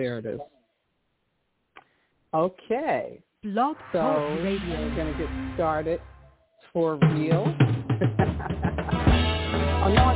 there 0.00 0.18
it 0.18 0.24
is. 0.24 0.40
Okay. 2.32 3.20
Blog 3.42 3.76
so 3.92 3.98
Talk 3.98 4.38
Radio. 4.42 4.80
we're 4.80 4.94
going 4.96 5.12
to 5.12 5.18
get 5.18 5.28
started 5.56 6.00
for 6.72 6.96
real. 6.96 7.44
oh, 9.84 9.92
no, 9.92 10.09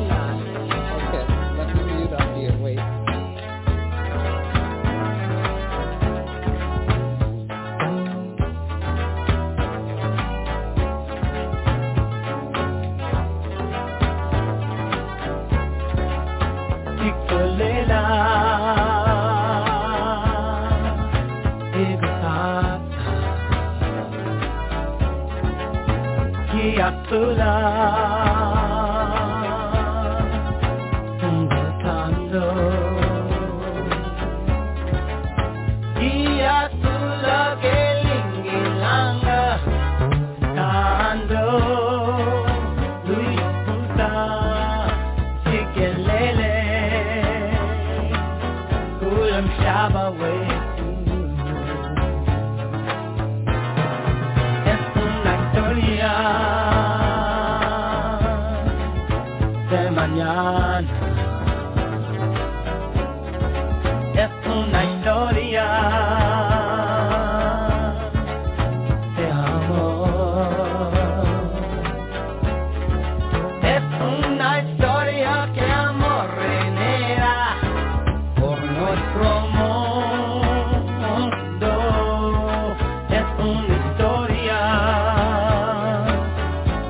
Love. 27.14 28.13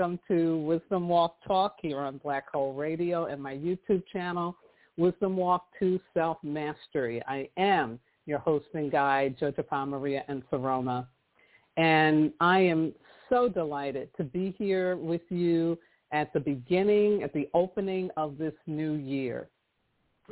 welcome 0.00 0.18
to 0.26 0.56
Wisdom 0.60 1.10
Walk 1.10 1.36
Talk 1.46 1.76
here 1.82 1.98
on 1.98 2.16
Black 2.16 2.50
Hole 2.50 2.72
Radio 2.72 3.26
and 3.26 3.42
my 3.42 3.54
YouTube 3.54 4.02
channel, 4.10 4.56
Wisdom 4.96 5.36
Walk 5.36 5.66
to 5.78 6.00
Self 6.14 6.38
Mastery. 6.42 7.22
I 7.28 7.50
am 7.58 8.00
your 8.24 8.38
host 8.38 8.64
and 8.72 8.90
guide, 8.90 9.38
Jojopah 9.38 9.86
Maria 9.86 10.24
Nsoroma. 10.30 11.06
And 11.76 12.32
I 12.40 12.60
am 12.60 12.94
so 13.28 13.46
delighted 13.46 14.08
to 14.16 14.24
be 14.24 14.54
here 14.56 14.96
with 14.96 15.20
you 15.28 15.78
at 16.12 16.32
the 16.32 16.40
beginning, 16.40 17.22
at 17.22 17.34
the 17.34 17.50
opening 17.52 18.08
of 18.16 18.38
this 18.38 18.54
new 18.66 18.94
year. 18.94 19.50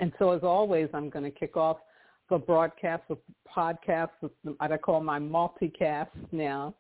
And 0.01 0.15
so 0.19 0.31
as 0.31 0.43
always, 0.43 0.89
I'm 0.95 1.11
going 1.11 1.31
to 1.31 1.39
kick 1.39 1.59
off 1.59 1.77
the 2.31 2.39
broadcast 2.39 3.03
the 3.11 3.19
podcast, 3.55 4.09
what 4.21 4.73
I 4.73 4.79
call 4.79 5.03
my 5.03 5.19
multicast 5.19 6.09
now. 6.33 6.75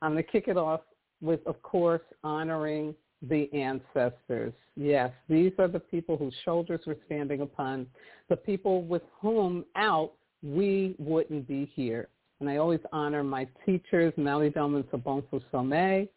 I'm 0.00 0.14
going 0.14 0.24
to 0.24 0.28
kick 0.28 0.48
it 0.48 0.56
off 0.56 0.80
with, 1.22 1.40
of 1.46 1.62
course, 1.62 2.02
honoring 2.22 2.94
the 3.22 3.48
ancestors. 3.54 4.52
Yes, 4.76 5.12
these 5.28 5.52
are 5.58 5.68
the 5.68 5.80
people 5.80 6.16
whose 6.16 6.34
shoulders 6.44 6.80
we're 6.86 6.96
standing 7.06 7.40
upon, 7.40 7.86
the 8.28 8.36
people 8.36 8.82
with 8.82 9.02
whom 9.20 9.64
out 9.76 10.12
we 10.42 10.96
wouldn't 10.98 11.46
be 11.46 11.70
here. 11.74 12.08
And 12.40 12.50
I 12.50 12.56
always 12.56 12.80
honor 12.92 13.22
my 13.22 13.46
teachers, 13.64 14.12
Malidoma 14.18 14.76
and 14.76 14.90
Sobonfu 14.90 15.40
Somé 15.52 16.08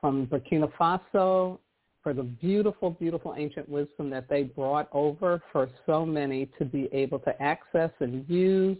from 0.00 0.26
Burkina 0.26 0.70
Faso, 0.78 1.58
for 2.02 2.14
the 2.14 2.22
beautiful, 2.22 2.90
beautiful 2.90 3.34
ancient 3.36 3.68
wisdom 3.68 4.08
that 4.10 4.28
they 4.28 4.44
brought 4.44 4.88
over 4.92 5.42
for 5.52 5.68
so 5.84 6.06
many 6.06 6.48
to 6.58 6.64
be 6.64 6.88
able 6.92 7.18
to 7.18 7.42
access 7.42 7.90
and 7.98 8.24
use 8.28 8.78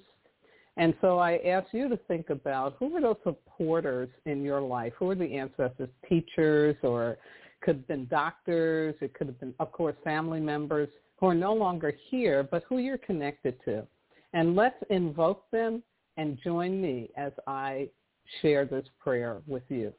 And 0.78 0.94
so 1.00 1.18
I 1.18 1.38
ask 1.38 1.66
you 1.72 1.88
to 1.88 1.96
think 2.08 2.30
about 2.30 2.76
who 2.78 2.96
are 2.96 3.00
those 3.00 3.16
supporters 3.24 4.08
in 4.26 4.42
your 4.42 4.60
life? 4.60 4.92
Who 4.98 5.10
are 5.10 5.16
the 5.16 5.36
ancestors, 5.36 5.88
teachers, 6.08 6.76
or 6.82 7.18
could 7.60 7.76
have 7.76 7.88
been 7.88 8.06
doctors. 8.06 8.94
It 9.00 9.14
could 9.14 9.26
have 9.26 9.40
been, 9.40 9.54
of 9.58 9.72
course, 9.72 9.96
family 10.04 10.40
members 10.40 10.88
who 11.16 11.26
are 11.26 11.34
no 11.34 11.52
longer 11.52 11.92
here, 12.10 12.46
but 12.48 12.62
who 12.68 12.78
you're 12.78 12.98
connected 12.98 13.58
to. 13.64 13.86
And 14.32 14.54
let's 14.54 14.76
invoke 14.90 15.50
them 15.50 15.82
and 16.16 16.38
join 16.42 16.80
me 16.80 17.10
as 17.16 17.32
I 17.46 17.88
share 18.40 18.64
this 18.64 18.86
prayer 19.00 19.38
with 19.46 19.62
you. 19.68 19.92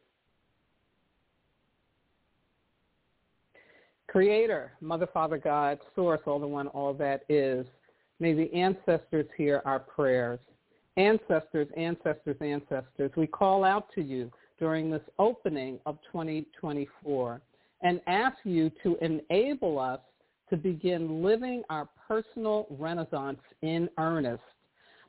Creator, 4.07 4.71
Mother, 4.81 5.07
Father, 5.13 5.37
God, 5.37 5.79
Source, 5.95 6.21
all 6.25 6.39
the 6.39 6.47
one, 6.47 6.67
all 6.67 6.93
that 6.95 7.23
is, 7.29 7.65
may 8.19 8.33
the 8.33 8.51
ancestors 8.53 9.27
hear 9.37 9.61
our 9.65 9.79
prayers. 9.79 10.39
Ancestors, 10.99 11.69
ancestors, 11.77 12.35
ancestors, 12.41 13.09
we 13.15 13.25
call 13.25 13.63
out 13.63 13.87
to 13.95 14.01
you 14.01 14.29
during 14.59 14.91
this 14.91 15.01
opening 15.17 15.79
of 15.85 15.97
2024 16.11 17.39
and 17.81 18.01
ask 18.07 18.35
you 18.43 18.69
to 18.83 18.97
enable 18.99 19.79
us 19.79 20.01
to 20.49 20.57
begin 20.57 21.23
living 21.23 21.63
our 21.69 21.87
personal 22.05 22.67
renaissance 22.71 23.39
in 23.61 23.89
earnest 23.97 24.43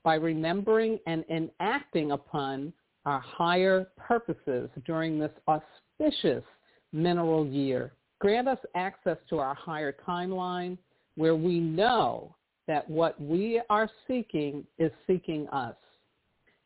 by 0.04 0.14
remembering 0.14 0.96
and 1.08 1.24
enacting 1.28 2.12
upon 2.12 2.72
our 3.04 3.18
higher 3.18 3.88
purposes 3.96 4.70
during 4.86 5.18
this 5.18 5.32
auspicious 5.48 6.44
mineral 6.92 7.44
year. 7.44 7.94
Grant 8.20 8.46
us 8.46 8.58
access 8.76 9.16
to 9.28 9.40
our 9.40 9.56
higher 9.56 9.96
timeline 10.06 10.78
where 11.16 11.34
we 11.34 11.58
know 11.58 12.32
that 12.70 12.88
what 12.88 13.20
we 13.20 13.60
are 13.68 13.90
seeking 14.06 14.64
is 14.78 14.92
seeking 15.04 15.48
us. 15.48 15.74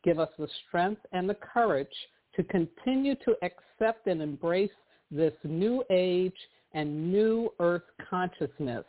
Give 0.03 0.19
us 0.19 0.29
the 0.37 0.47
strength 0.67 1.01
and 1.13 1.27
the 1.27 1.33
courage 1.33 1.87
to 2.35 2.43
continue 2.43 3.15
to 3.25 3.35
accept 3.41 4.05
and 4.05 4.21
embrace 4.21 4.69
this 5.09 5.33
new 5.43 5.83
age 5.89 6.37
and 6.75 7.11
new 7.11 7.51
earth 7.59 7.81
consciousness, 8.07 8.85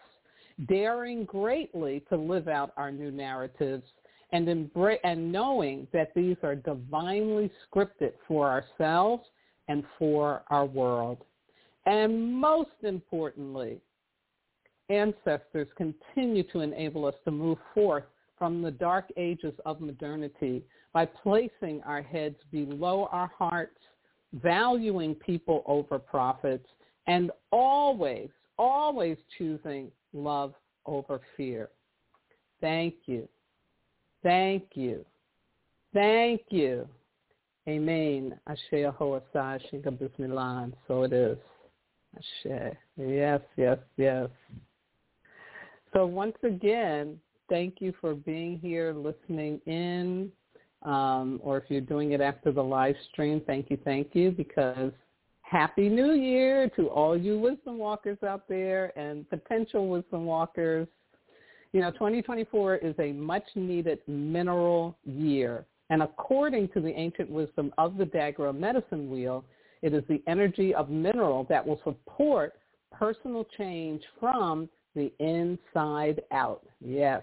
daring 0.68 1.24
greatly 1.24 2.04
to 2.10 2.18
live 2.18 2.48
out 2.48 2.74
our 2.76 2.92
new 2.92 3.10
narratives 3.10 3.84
and, 4.32 4.46
embra- 4.46 4.98
and 5.02 5.32
knowing 5.32 5.88
that 5.94 6.12
these 6.14 6.36
are 6.42 6.54
divinely 6.54 7.50
scripted 7.64 8.12
for 8.28 8.46
ourselves 8.46 9.24
and 9.68 9.84
for 9.98 10.42
our 10.50 10.66
world. 10.66 11.24
And 11.86 12.30
most 12.30 12.76
importantly, 12.82 13.80
ancestors 14.90 15.68
continue 15.76 16.42
to 16.52 16.60
enable 16.60 17.04
us 17.04 17.14
to 17.24 17.30
move 17.30 17.58
forth 17.74 18.04
from 18.38 18.62
the 18.62 18.70
dark 18.70 19.06
ages 19.16 19.54
of 19.64 19.80
modernity 19.80 20.62
by 20.92 21.04
placing 21.06 21.82
our 21.84 22.02
heads 22.02 22.36
below 22.50 23.08
our 23.10 23.30
hearts 23.38 23.78
valuing 24.42 25.14
people 25.14 25.62
over 25.66 25.98
profits, 25.98 26.66
and 27.06 27.30
always, 27.52 28.28
always 28.58 29.16
choosing 29.38 29.90
love 30.12 30.54
over 30.86 31.20
fear. 31.36 31.68
Thank 32.60 32.94
you. 33.06 33.28
Thank 34.22 34.64
you. 34.74 35.04
Thank 35.92 36.42
you. 36.50 36.88
Amen. 37.68 38.38
Ashe 38.46 38.58
Ahoasai 38.72 39.60
Shinga 39.72 39.98
Bismillah. 39.98 40.70
So 40.86 41.02
it 41.02 41.12
is. 41.12 41.38
Ashe. 42.16 42.76
Yes, 42.96 43.40
yes, 43.56 43.78
yes. 43.96 44.28
So 45.96 46.04
once 46.04 46.36
again, 46.42 47.18
thank 47.48 47.76
you 47.80 47.94
for 48.02 48.14
being 48.14 48.58
here, 48.58 48.92
listening 48.92 49.62
in 49.64 50.30
um, 50.82 51.40
or 51.42 51.56
if 51.56 51.64
you're 51.70 51.80
doing 51.80 52.12
it 52.12 52.20
after 52.20 52.52
the 52.52 52.62
live 52.62 52.96
stream, 53.10 53.40
thank 53.46 53.70
you, 53.70 53.78
thank 53.82 54.08
you, 54.12 54.30
because 54.30 54.92
Happy 55.40 55.88
New 55.88 56.12
Year 56.12 56.68
to 56.76 56.88
all 56.88 57.16
you 57.16 57.38
wisdom 57.38 57.78
walkers 57.78 58.18
out 58.22 58.46
there 58.46 58.92
and 58.98 59.26
potential 59.30 59.88
wisdom 59.88 60.26
walkers. 60.26 60.86
You 61.72 61.80
know, 61.80 61.90
2024 61.92 62.76
is 62.76 62.94
a 62.98 63.12
much 63.12 63.46
needed 63.54 64.00
mineral 64.06 64.98
year. 65.06 65.64
And 65.88 66.02
according 66.02 66.68
to 66.74 66.80
the 66.82 66.90
ancient 66.90 67.30
wisdom 67.30 67.72
of 67.78 67.96
the 67.96 68.04
Dagara 68.04 68.54
medicine 68.54 69.10
wheel, 69.10 69.46
it 69.80 69.94
is 69.94 70.04
the 70.10 70.22
energy 70.26 70.74
of 70.74 70.90
mineral 70.90 71.44
that 71.44 71.66
will 71.66 71.80
support 71.84 72.52
personal 72.92 73.46
change 73.56 74.02
from 74.20 74.68
the 74.96 75.12
inside 75.20 76.22
out. 76.32 76.66
Yes. 76.80 77.22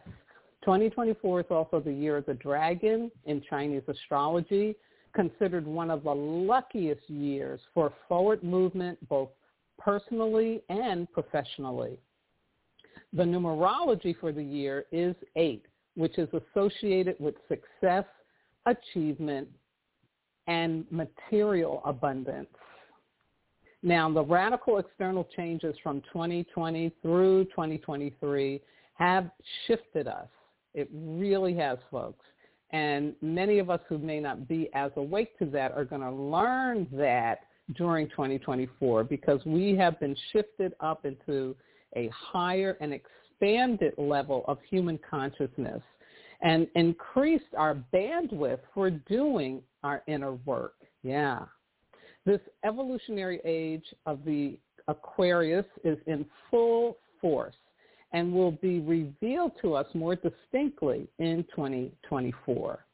2024 0.61 1.41
is 1.41 1.45
also 1.49 1.81
the 1.81 1.91
year 1.91 2.15
of 2.15 2.25
the 2.25 2.35
dragon 2.35 3.11
in 3.25 3.41
Chinese 3.49 3.81
astrology, 3.89 4.75
considered 5.13 5.67
one 5.67 5.91
of 5.91 6.03
the 6.03 6.13
luckiest 6.13 7.09
years 7.09 7.59
for 7.73 7.91
forward 8.07 8.41
movement 8.43 8.97
both 9.09 9.29
personally 9.77 10.61
and 10.69 11.11
professionally. 11.11 11.99
The 13.11 13.23
numerology 13.23 14.15
for 14.19 14.31
the 14.31 14.43
year 14.43 14.85
is 14.91 15.15
8, 15.35 15.65
which 15.95 16.17
is 16.17 16.29
associated 16.33 17.15
with 17.19 17.35
success, 17.49 18.05
achievement, 18.65 19.49
and 20.47 20.85
material 20.91 21.81
abundance. 21.85 22.47
Now, 23.83 24.09
the 24.11 24.23
radical 24.23 24.79
external 24.79 25.27
changes 25.35 25.75
from 25.83 26.01
2020 26.13 26.91
through 27.01 27.45
2023 27.45 28.61
have 28.95 29.29
shifted 29.67 30.07
us 30.07 30.27
it 30.73 30.89
really 30.91 31.55
has, 31.55 31.77
folks. 31.91 32.25
And 32.71 33.15
many 33.21 33.59
of 33.59 33.69
us 33.69 33.79
who 33.87 33.97
may 33.99 34.19
not 34.19 34.47
be 34.47 34.69
as 34.73 34.91
awake 34.95 35.37
to 35.39 35.45
that 35.47 35.71
are 35.73 35.85
going 35.85 36.01
to 36.01 36.11
learn 36.11 36.87
that 36.91 37.41
during 37.75 38.09
2024 38.09 39.03
because 39.03 39.39
we 39.45 39.75
have 39.75 39.99
been 39.99 40.15
shifted 40.31 40.73
up 40.79 41.05
into 41.05 41.55
a 41.95 42.09
higher 42.09 42.77
and 42.81 42.93
expanded 42.93 43.93
level 43.97 44.43
of 44.47 44.57
human 44.69 44.99
consciousness 45.07 45.81
and 46.41 46.67
increased 46.75 47.45
our 47.55 47.77
bandwidth 47.93 48.59
for 48.73 48.89
doing 48.89 49.61
our 49.83 50.01
inner 50.07 50.33
work. 50.45 50.73
Yeah. 51.03 51.43
This 52.25 52.41
evolutionary 52.63 53.41
age 53.43 53.85
of 54.05 54.23
the 54.25 54.57
Aquarius 54.87 55.65
is 55.83 55.97
in 56.07 56.25
full 56.49 56.97
force 57.19 57.55
and 58.13 58.31
will 58.31 58.51
be 58.51 58.79
revealed 58.79 59.53
to 59.61 59.73
us 59.73 59.87
more 59.93 60.15
distinctly 60.15 61.07
in 61.19 61.43
2024. 61.55 62.85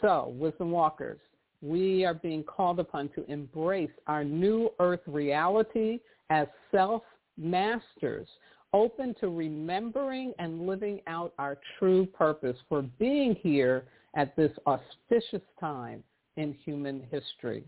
So, 0.00 0.34
wisdom 0.36 0.70
walkers, 0.70 1.18
we 1.62 2.04
are 2.04 2.14
being 2.14 2.44
called 2.44 2.78
upon 2.78 3.08
to 3.10 3.24
embrace 3.30 3.90
our 4.06 4.22
new 4.22 4.70
earth 4.80 5.00
reality 5.06 6.00
as 6.30 6.46
self-masters, 6.70 8.28
open 8.72 9.14
to 9.20 9.28
remembering 9.28 10.34
and 10.38 10.66
living 10.66 11.00
out 11.06 11.32
our 11.38 11.56
true 11.78 12.04
purpose 12.06 12.56
for 12.68 12.82
being 12.82 13.34
here 13.34 13.84
at 14.14 14.36
this 14.36 14.52
auspicious 14.66 15.46
time 15.58 16.02
in 16.36 16.52
human 16.64 17.02
history. 17.10 17.64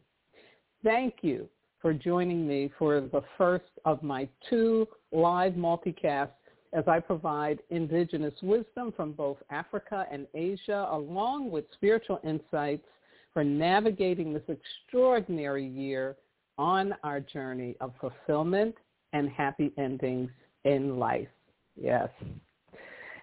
Thank 0.83 1.17
you 1.23 1.49
for 1.81 1.93
joining 1.93 2.47
me 2.47 2.71
for 2.79 3.01
the 3.01 3.23
first 3.37 3.65
of 3.85 4.03
my 4.03 4.29
two 4.49 4.87
live 5.13 5.53
multicasts 5.55 6.31
as 6.73 6.85
I 6.87 7.01
provide 7.01 7.59
indigenous 7.71 8.35
wisdom 8.43 8.93
from 8.97 9.13
both 9.13 9.37
Africa 9.51 10.07
and 10.11 10.27
Asia, 10.35 10.89
along 10.91 11.51
with 11.51 11.65
spiritual 11.75 12.21
insights 12.25 12.87
for 13.35 13.45
navigating 13.45 14.33
this 14.33 14.43
extraordinary 14.49 15.67
year 15.67 16.17
on 16.59 16.95
our 17.03 17.21
journey 17.21 17.77
of 17.81 17.93
fulfillment 18.01 18.75
and 19.13 19.29
happy 19.29 19.73
endings 19.79 20.31
in 20.65 20.99
life. 20.99 21.29
Yes. 21.77 22.09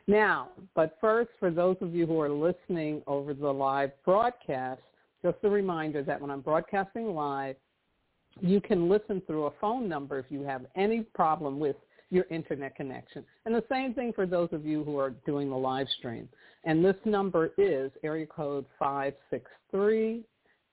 Now, 0.08 0.50
but 0.76 0.98
first, 1.02 1.30
for 1.40 1.52
those 1.52 1.78
of 1.82 1.94
you 1.94 2.06
who 2.06 2.20
are 2.20 2.30
listening 2.30 3.02
over 3.08 3.34
the 3.34 3.52
live 3.52 3.92
broadcast, 4.06 4.82
just 5.24 5.38
a 5.44 5.50
reminder 5.50 6.04
that 6.04 6.20
when 6.20 6.32
I'm 6.32 6.42
broadcasting 6.42 7.14
live, 7.14 7.56
you 8.40 8.62
can 8.62 8.88
listen 8.90 9.22
through 9.26 9.46
a 9.46 9.52
phone 9.60 9.90
number 9.90 10.20
if 10.20 10.28
you 10.30 10.44
have 10.44 10.66
any 10.76 11.02
problem 11.02 11.60
with 11.60 11.76
your 12.10 12.26
internet 12.30 12.76
connection. 12.76 13.26
And 13.46 13.54
the 13.54 13.64
same 13.70 13.94
thing 13.94 14.14
for 14.14 14.26
those 14.26 14.50
of 14.52 14.66
you 14.66 14.84
who 14.84 14.98
are 14.98 15.10
doing 15.26 15.50
the 15.50 15.58
live 15.58 15.88
stream. 15.98 16.30
And 16.64 16.84
this 16.84 16.96
number 17.06 17.52
is 17.58 17.92
area 18.04 18.26
code 18.26 18.66
563 18.80 20.24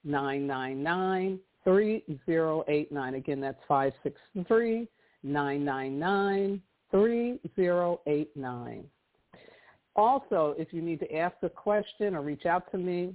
999 0.04 1.40
3089. 1.64 3.14
Again, 3.14 3.40
that's 3.40 3.58
563 3.66 4.88
999 5.22 6.62
3089. 6.90 8.84
Also, 9.96 10.54
if 10.58 10.72
you 10.72 10.82
need 10.82 11.00
to 11.00 11.16
ask 11.16 11.36
a 11.42 11.48
question 11.48 12.14
or 12.14 12.22
reach 12.22 12.46
out 12.46 12.70
to 12.72 12.78
me, 12.78 13.14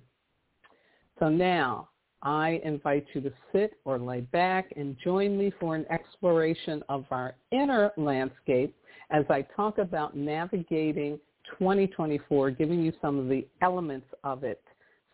So 1.20 1.28
now 1.28 1.90
I 2.22 2.60
invite 2.64 3.06
you 3.12 3.20
to 3.20 3.32
sit 3.52 3.74
or 3.84 3.98
lay 3.98 4.22
back 4.22 4.72
and 4.76 4.96
join 5.04 5.38
me 5.38 5.52
for 5.60 5.76
an 5.76 5.86
exploration 5.90 6.82
of 6.88 7.04
our 7.10 7.34
inner 7.52 7.92
landscape 7.96 8.74
as 9.10 9.24
I 9.28 9.42
talk 9.54 9.78
about 9.78 10.16
navigating 10.16 11.20
2024, 11.58 12.50
giving 12.52 12.82
you 12.82 12.92
some 13.02 13.18
of 13.18 13.28
the 13.28 13.46
elements 13.60 14.06
of 14.24 14.44
it 14.44 14.62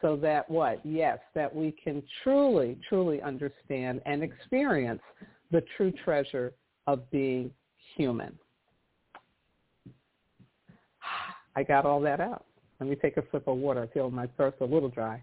so 0.00 0.16
that 0.16 0.48
what? 0.48 0.80
Yes, 0.84 1.18
that 1.34 1.54
we 1.54 1.72
can 1.72 2.02
truly, 2.22 2.78
truly 2.88 3.20
understand 3.22 4.00
and 4.06 4.22
experience 4.22 5.02
the 5.50 5.64
true 5.76 5.92
treasure 6.04 6.52
of 6.86 7.10
being 7.10 7.50
human. 7.96 8.38
I 11.56 11.62
got 11.64 11.84
all 11.84 12.00
that 12.02 12.20
out. 12.20 12.44
Let 12.78 12.90
me 12.90 12.96
take 12.96 13.16
a 13.16 13.24
sip 13.32 13.48
of 13.48 13.56
water. 13.56 13.82
I 13.82 13.86
feel 13.86 14.10
my 14.10 14.28
throat's 14.36 14.60
a 14.60 14.64
little 14.64 14.90
dry. 14.90 15.22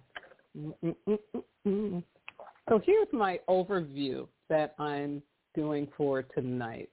So 2.70 2.82
here's 2.84 3.08
my 3.12 3.40
overview 3.50 4.28
that 4.50 4.76
I'm 4.80 5.22
doing 5.56 5.88
for 5.98 6.24
tonight. 6.24 6.90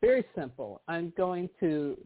Very 0.00 0.24
simple. 0.34 0.82
I'm 0.88 1.12
going 1.16 1.48
to 1.60 1.96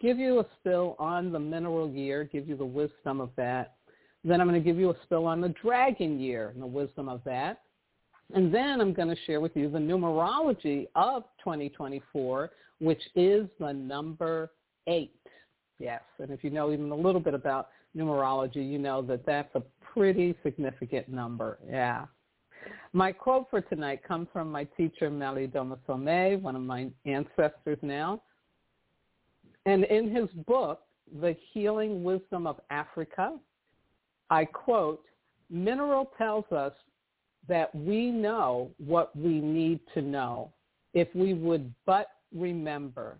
give 0.00 0.18
you 0.18 0.40
a 0.40 0.46
spill 0.58 0.96
on 0.98 1.32
the 1.32 1.38
mineral 1.38 1.88
year, 1.88 2.24
give 2.24 2.48
you 2.48 2.56
the 2.56 2.64
wisdom 2.64 3.20
of 3.20 3.30
that. 3.36 3.76
Then 4.24 4.40
I'm 4.40 4.48
going 4.48 4.60
to 4.60 4.64
give 4.64 4.78
you 4.78 4.90
a 4.90 4.96
spill 5.04 5.26
on 5.26 5.40
the 5.40 5.54
dragon 5.62 6.18
year 6.18 6.50
and 6.50 6.60
the 6.60 6.66
wisdom 6.66 7.08
of 7.08 7.22
that. 7.24 7.62
And 8.34 8.52
then 8.52 8.80
I'm 8.80 8.92
going 8.92 9.08
to 9.08 9.16
share 9.24 9.40
with 9.40 9.54
you 9.54 9.70
the 9.70 9.78
numerology 9.78 10.88
of 10.96 11.22
2024, 11.38 12.50
which 12.80 13.02
is 13.14 13.46
the 13.60 13.72
number 13.72 14.50
eight. 14.88 15.12
Yes, 15.78 16.02
and 16.18 16.30
if 16.30 16.42
you 16.42 16.50
know 16.50 16.72
even 16.72 16.90
a 16.90 16.96
little 16.96 17.20
bit 17.20 17.34
about 17.34 17.68
numerology, 17.96 18.68
you 18.68 18.78
know 18.78 19.00
that 19.02 19.24
that's 19.24 19.54
a 19.54 19.62
pretty 19.96 20.34
significant 20.42 21.08
number. 21.08 21.58
Yeah. 21.68 22.06
My 22.92 23.12
quote 23.12 23.46
for 23.50 23.60
tonight 23.60 24.02
comes 24.06 24.28
from 24.32 24.50
my 24.50 24.64
teacher, 24.64 25.10
Malidoma 25.10 25.78
Somé, 25.88 26.40
one 26.40 26.56
of 26.56 26.62
my 26.62 26.90
ancestors 27.04 27.78
now. 27.82 28.22
And 29.64 29.84
in 29.84 30.14
his 30.14 30.28
book, 30.46 30.82
The 31.20 31.36
Healing 31.52 32.04
Wisdom 32.04 32.46
of 32.46 32.60
Africa, 32.70 33.38
I 34.30 34.44
quote, 34.44 35.04
Mineral 35.50 36.10
tells 36.18 36.44
us 36.52 36.72
that 37.48 37.74
we 37.74 38.10
know 38.10 38.70
what 38.84 39.14
we 39.16 39.40
need 39.40 39.80
to 39.94 40.02
know 40.02 40.52
if 40.94 41.08
we 41.14 41.34
would 41.34 41.72
but 41.84 42.08
remember. 42.34 43.18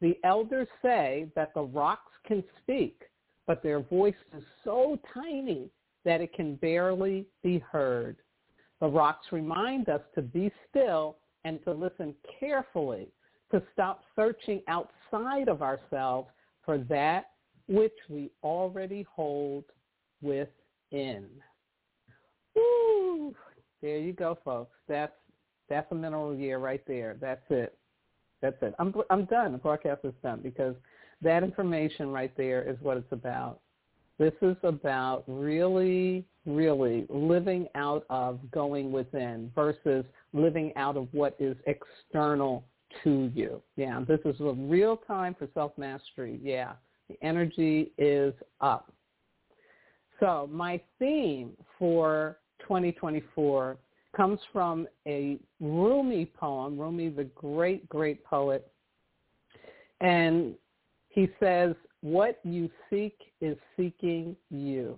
The 0.00 0.18
elders 0.24 0.68
say 0.82 1.28
that 1.34 1.54
the 1.54 1.62
rocks 1.62 2.12
can 2.26 2.44
speak, 2.62 3.02
but 3.46 3.62
their 3.62 3.80
voice 3.80 4.14
is 4.36 4.42
so 4.62 4.98
tiny 5.14 5.70
that 6.06 6.22
it 6.22 6.32
can 6.32 6.54
barely 6.54 7.26
be 7.42 7.58
heard. 7.58 8.16
The 8.80 8.86
rocks 8.86 9.26
remind 9.32 9.88
us 9.88 10.00
to 10.14 10.22
be 10.22 10.50
still 10.70 11.16
and 11.44 11.62
to 11.64 11.72
listen 11.72 12.14
carefully, 12.38 13.08
to 13.50 13.60
stop 13.72 14.04
searching 14.14 14.62
outside 14.68 15.48
of 15.48 15.62
ourselves 15.62 16.28
for 16.64 16.78
that 16.78 17.32
which 17.68 17.92
we 18.08 18.30
already 18.44 19.04
hold 19.12 19.64
within. 20.22 21.26
Woo! 22.54 23.34
There 23.82 23.98
you 23.98 24.12
go, 24.12 24.38
folks. 24.44 24.76
That's 24.88 25.12
that's 25.68 25.90
a 25.90 25.94
mineral 25.94 26.34
year 26.34 26.58
right 26.58 26.82
there. 26.86 27.16
That's 27.20 27.42
it. 27.50 27.76
That's 28.40 28.56
it. 28.62 28.74
I'm 28.78 28.94
I'm 29.10 29.24
done. 29.24 29.52
The 29.52 29.58
broadcast 29.58 30.02
is 30.04 30.14
done 30.22 30.40
because 30.42 30.76
that 31.22 31.42
information 31.42 32.10
right 32.10 32.32
there 32.36 32.62
is 32.62 32.76
what 32.80 32.96
it's 32.96 33.10
about. 33.10 33.60
This 34.18 34.32
is 34.40 34.56
about 34.62 35.24
really, 35.26 36.24
really 36.46 37.06
living 37.10 37.68
out 37.74 38.06
of 38.08 38.40
going 38.50 38.90
within 38.90 39.52
versus 39.54 40.04
living 40.32 40.72
out 40.76 40.96
of 40.96 41.08
what 41.12 41.36
is 41.38 41.56
external 41.66 42.64
to 43.04 43.30
you. 43.34 43.60
Yeah, 43.76 44.00
this 44.06 44.20
is 44.24 44.40
a 44.40 44.52
real 44.52 44.96
time 44.96 45.34
for 45.38 45.48
self-mastery. 45.52 46.40
Yeah, 46.42 46.72
the 47.08 47.16
energy 47.22 47.92
is 47.98 48.32
up. 48.60 48.90
So 50.18 50.48
my 50.50 50.80
theme 50.98 51.50
for 51.78 52.38
2024 52.60 53.76
comes 54.16 54.40
from 54.50 54.88
a 55.06 55.38
Rumi 55.60 56.24
poem, 56.24 56.78
Rumi 56.78 57.10
the 57.10 57.24
great, 57.24 57.86
great 57.90 58.24
poet. 58.24 58.70
And 60.00 60.54
he 61.10 61.28
says, 61.38 61.74
what 62.00 62.38
you 62.44 62.70
seek 62.90 63.16
is 63.40 63.56
seeking 63.76 64.36
you. 64.50 64.96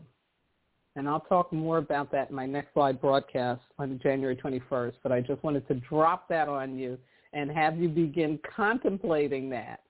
And 0.96 1.08
I'll 1.08 1.20
talk 1.20 1.52
more 1.52 1.78
about 1.78 2.10
that 2.12 2.30
in 2.30 2.36
my 2.36 2.46
next 2.46 2.76
live 2.76 3.00
broadcast 3.00 3.62
on 3.78 4.00
January 4.02 4.34
21st, 4.34 4.94
but 5.02 5.12
I 5.12 5.20
just 5.20 5.42
wanted 5.44 5.66
to 5.68 5.74
drop 5.74 6.28
that 6.28 6.48
on 6.48 6.76
you 6.76 6.98
and 7.32 7.50
have 7.50 7.78
you 7.78 7.88
begin 7.88 8.38
contemplating 8.56 9.48
that. 9.50 9.80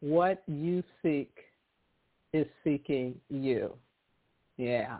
What 0.00 0.42
you 0.46 0.82
seek 1.02 1.32
is 2.32 2.46
seeking 2.62 3.14
you. 3.28 3.72
Yeah, 4.56 4.98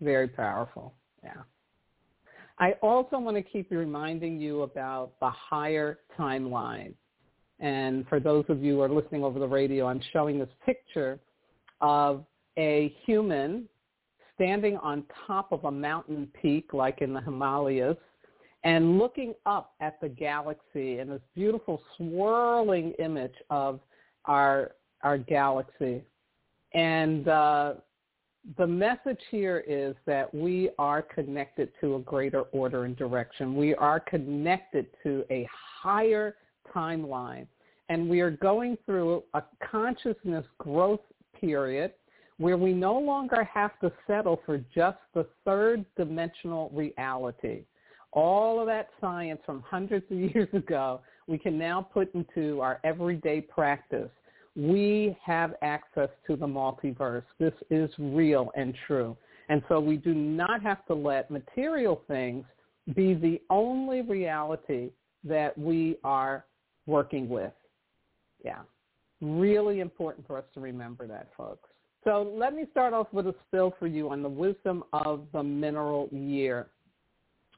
very 0.00 0.28
powerful. 0.28 0.94
Yeah. 1.24 1.42
I 2.58 2.72
also 2.82 3.18
want 3.18 3.36
to 3.36 3.42
keep 3.42 3.70
reminding 3.70 4.40
you 4.40 4.62
about 4.62 5.12
the 5.20 5.30
higher 5.30 6.00
timeline. 6.18 6.92
And 7.60 8.06
for 8.08 8.20
those 8.20 8.44
of 8.48 8.62
you 8.62 8.76
who 8.76 8.80
are 8.82 8.88
listening 8.88 9.24
over 9.24 9.38
the 9.38 9.48
radio, 9.48 9.86
I'm 9.86 10.00
showing 10.12 10.38
this 10.38 10.48
picture 10.64 11.18
of 11.80 12.24
a 12.56 12.94
human 13.04 13.68
standing 14.34 14.76
on 14.78 15.04
top 15.26 15.50
of 15.50 15.64
a 15.64 15.70
mountain 15.70 16.28
peak 16.40 16.72
like 16.72 17.00
in 17.00 17.12
the 17.12 17.20
Himalayas 17.20 17.96
and 18.64 18.98
looking 18.98 19.34
up 19.46 19.74
at 19.80 20.00
the 20.00 20.08
galaxy 20.08 20.98
in 20.98 21.08
this 21.08 21.20
beautiful 21.34 21.82
swirling 21.96 22.92
image 22.98 23.34
of 23.50 23.80
our 24.26 24.72
our 25.02 25.16
galaxy. 25.16 26.02
And 26.74 27.28
uh, 27.28 27.74
the 28.56 28.66
message 28.66 29.20
here 29.30 29.64
is 29.66 29.94
that 30.06 30.32
we 30.34 30.70
are 30.78 31.02
connected 31.02 31.70
to 31.80 31.96
a 31.96 32.00
greater 32.00 32.42
order 32.52 32.84
and 32.84 32.96
direction. 32.96 33.54
We 33.54 33.74
are 33.76 34.00
connected 34.00 34.86
to 35.04 35.24
a 35.30 35.48
higher 35.52 36.34
timeline. 36.74 37.46
And 37.88 38.08
we 38.08 38.20
are 38.20 38.30
going 38.30 38.76
through 38.84 39.22
a 39.34 39.42
consciousness 39.70 40.44
growth 40.58 41.00
period 41.38 41.92
where 42.38 42.56
we 42.56 42.72
no 42.72 42.98
longer 42.98 43.44
have 43.44 43.78
to 43.80 43.92
settle 44.06 44.40
for 44.46 44.58
just 44.74 44.98
the 45.14 45.26
third 45.44 45.84
dimensional 45.96 46.70
reality. 46.72 47.64
All 48.12 48.60
of 48.60 48.66
that 48.66 48.88
science 49.00 49.40
from 49.44 49.62
hundreds 49.62 50.06
of 50.10 50.18
years 50.34 50.48
ago, 50.52 51.00
we 51.26 51.38
can 51.38 51.58
now 51.58 51.82
put 51.82 52.14
into 52.14 52.60
our 52.60 52.80
everyday 52.84 53.40
practice. 53.40 54.10
We 54.56 55.16
have 55.24 55.54
access 55.62 56.08
to 56.26 56.36
the 56.36 56.46
multiverse. 56.46 57.24
This 57.38 57.52
is 57.70 57.90
real 57.98 58.50
and 58.56 58.74
true. 58.86 59.16
And 59.48 59.62
so 59.68 59.80
we 59.80 59.96
do 59.96 60.14
not 60.14 60.62
have 60.62 60.84
to 60.86 60.94
let 60.94 61.30
material 61.30 62.02
things 62.06 62.44
be 62.94 63.14
the 63.14 63.40
only 63.50 64.02
reality 64.02 64.90
that 65.24 65.56
we 65.56 65.98
are 66.04 66.44
working 66.88 67.28
with. 67.28 67.52
Yeah. 68.44 68.60
Really 69.20 69.80
important 69.80 70.26
for 70.26 70.38
us 70.38 70.44
to 70.54 70.60
remember 70.60 71.06
that, 71.06 71.28
folks. 71.36 71.68
So 72.04 72.32
let 72.34 72.54
me 72.54 72.64
start 72.70 72.94
off 72.94 73.08
with 73.12 73.26
a 73.26 73.34
spill 73.46 73.74
for 73.78 73.86
you 73.86 74.10
on 74.10 74.22
the 74.22 74.28
wisdom 74.28 74.82
of 74.92 75.26
the 75.32 75.42
mineral 75.42 76.08
year. 76.10 76.68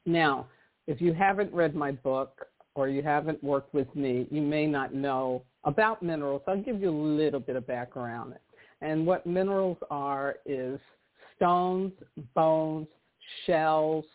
Now, 0.06 0.48
if 0.86 1.00
you 1.00 1.12
haven't 1.12 1.52
read 1.52 1.74
my 1.74 1.92
book 1.92 2.46
or 2.74 2.88
you 2.88 3.02
haven't 3.02 3.42
worked 3.44 3.72
with 3.72 3.94
me, 3.94 4.26
you 4.30 4.42
may 4.42 4.66
not 4.66 4.94
know 4.94 5.44
about 5.64 6.02
minerals. 6.02 6.42
I'll 6.48 6.60
give 6.60 6.80
you 6.80 6.90
a 6.90 6.90
little 6.90 7.40
bit 7.40 7.56
of 7.56 7.66
background. 7.66 8.34
And 8.80 9.06
what 9.06 9.26
minerals 9.26 9.76
are 9.90 10.36
is 10.46 10.80
stones, 11.36 11.92
bones, 12.34 12.88
shells, 13.46 14.06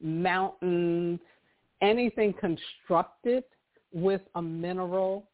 mountains, 0.00 1.18
anything 1.80 2.34
constructed 2.34 3.44
with 3.92 4.22
a 4.34 4.42
mineral 4.42 5.28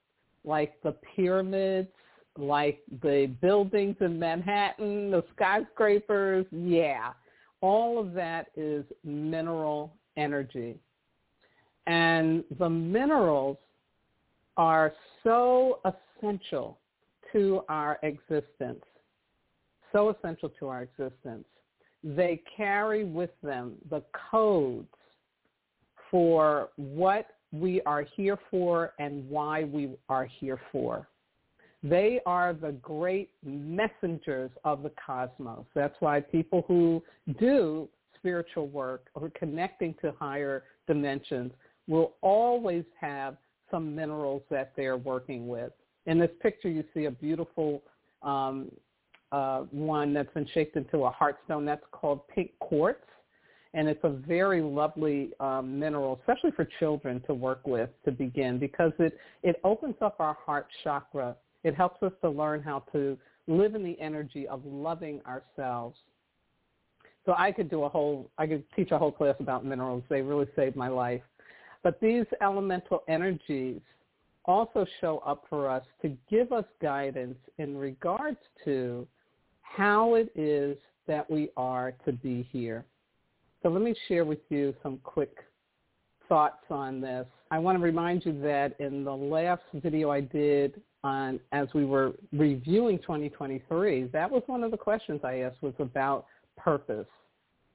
like 0.45 0.81
the 0.83 0.95
pyramids, 1.15 1.89
like 2.37 2.81
the 3.03 3.31
buildings 3.41 3.97
in 4.01 4.19
Manhattan, 4.19 5.11
the 5.11 5.25
skyscrapers, 5.35 6.47
yeah. 6.53 7.13
All 7.61 7.99
of 7.99 8.15
that 8.15 8.47
is 8.57 8.85
mineral 9.05 9.93
energy. 10.17 10.79
And 11.87 12.45
the 12.59 12.69
minerals 12.69 13.57
are 14.57 14.93
so 15.25 15.81
essential 15.85 16.79
to 17.33 17.63
our 17.69 17.99
existence, 18.03 18.85
so 19.93 20.11
essential 20.11 20.51
to 20.59 20.69
our 20.69 20.83
existence. 20.83 21.45
They 22.05 22.43
carry 22.57 23.05
with 23.05 23.31
them 23.43 23.75
the 23.91 24.03
codes 24.31 24.87
for 26.11 26.71
what 26.77 27.27
we 27.53 27.81
are 27.83 28.03
here 28.03 28.39
for 28.51 28.93
and 28.99 29.29
why 29.29 29.65
we 29.65 29.91
are 30.09 30.25
here 30.25 30.61
for. 30.71 31.09
They 31.83 32.21
are 32.27 32.53
the 32.53 32.73
great 32.73 33.31
messengers 33.45 34.51
of 34.65 34.83
the 34.83 34.91
cosmos. 35.05 35.65
That's 35.75 35.95
why 36.01 36.21
people 36.21 36.65
who 36.67 37.03
do 37.39 37.89
spiritual 38.17 38.67
work 38.69 39.07
or 39.15 39.31
connecting 39.39 39.95
to 40.03 40.13
higher 40.19 40.65
dimensions 40.87 41.53
will 41.87 42.15
always 42.21 42.85
have 43.01 43.37
some 43.71 43.95
minerals 43.95 44.43
that 44.51 44.73
they're 44.77 44.97
working 44.97 45.47
with. 45.47 45.73
In 46.07 46.19
this 46.19 46.31
picture, 46.41 46.69
you 46.69 46.85
see 46.95 47.05
a 47.05 47.11
beautiful 47.11 47.83
um, 48.23 48.71
uh, 49.31 49.61
one 49.71 50.13
that's 50.13 50.33
been 50.35 50.49
shaped 50.53 50.77
into 50.77 51.05
a 51.05 51.13
heartstone. 51.13 51.65
That's 51.65 51.85
called 51.93 52.27
pink 52.29 52.51
quartz. 52.61 53.05
And 53.75 53.89
it's 53.89 54.03
a 54.03 54.11
very 54.11 54.63
lovely 54.63 55.31
um, 55.41 55.79
mineral, 55.79 56.19
especially 56.21 56.53
for 56.53 56.67
children 56.79 57.23
to 57.27 57.35
work 57.35 57.67
with 57.67 57.91
to 58.05 58.13
begin 58.13 58.59
because 58.59 58.93
it, 58.99 59.19
it 59.43 59.61
opens 59.63 59.97
up 60.01 60.17
our 60.21 60.37
heart 60.45 60.67
chakra 60.83 61.37
it 61.65 61.75
helps 61.75 62.03
us 62.03 62.13
to 62.23 62.31
learn 62.31 62.63
how 62.63 62.85
to 62.93 63.19
live 63.47 63.75
in 63.75 63.83
the 63.83 63.99
energy 64.01 64.47
of 64.47 64.65
loving 64.65 65.21
ourselves. 65.27 65.97
So 67.27 67.35
I 67.37 67.53
could 67.53 67.69
do 67.69 67.85
a 67.85 67.89
whole, 67.89 68.31
I 68.39 68.47
could 68.47 68.65
teach 68.75 68.91
a 68.91 68.99
whole 68.99 69.13
class 69.13 69.35
about 69.41 69.65
minerals. 69.65 70.03
They 70.09 70.23
really 70.23 70.47
saved 70.57 70.77
my 70.77 70.89
life. 70.89 71.23
But 71.83 72.01
these 72.01 72.25
elemental 72.41 73.03
energies 73.09 73.81
also 74.45 74.87
show 75.01 75.19
up 75.19 75.45
for 75.49 75.69
us 75.69 75.85
to 76.03 76.17
give 76.31 76.53
us 76.53 76.65
guidance 76.81 77.37
in 77.59 77.77
regards 77.77 78.39
to 78.65 79.07
how 79.63 80.15
it 80.15 80.31
is 80.35 80.77
that 81.07 81.31
we 81.31 81.51
are 81.57 81.93
to 82.07 82.13
be 82.13 82.49
here. 82.51 82.85
So 83.63 83.69
let 83.69 83.83
me 83.83 83.95
share 84.07 84.25
with 84.25 84.39
you 84.51 84.75
some 84.83 84.99
quick 85.03 85.37
thoughts 86.29 86.65
on 86.71 87.01
this. 87.01 87.27
I 87.51 87.59
want 87.59 87.79
to 87.79 87.83
remind 87.83 88.25
you 88.25 88.39
that 88.43 88.79
in 88.79 89.05
the 89.05 89.15
last 89.15 89.63
video 89.75 90.11
I 90.11 90.21
did 90.21 90.81
on 91.03 91.41
as 91.53 91.69
we 91.75 91.85
were 91.85 92.13
reviewing 92.33 92.99
2023, 92.99 94.05
that 94.13 94.31
was 94.31 94.43
one 94.47 94.63
of 94.63 94.71
the 94.71 94.77
questions 94.77 95.21
I 95.25 95.39
asked 95.39 95.63
was 95.63 95.75
about 95.79 96.27
purpose. 96.57 97.07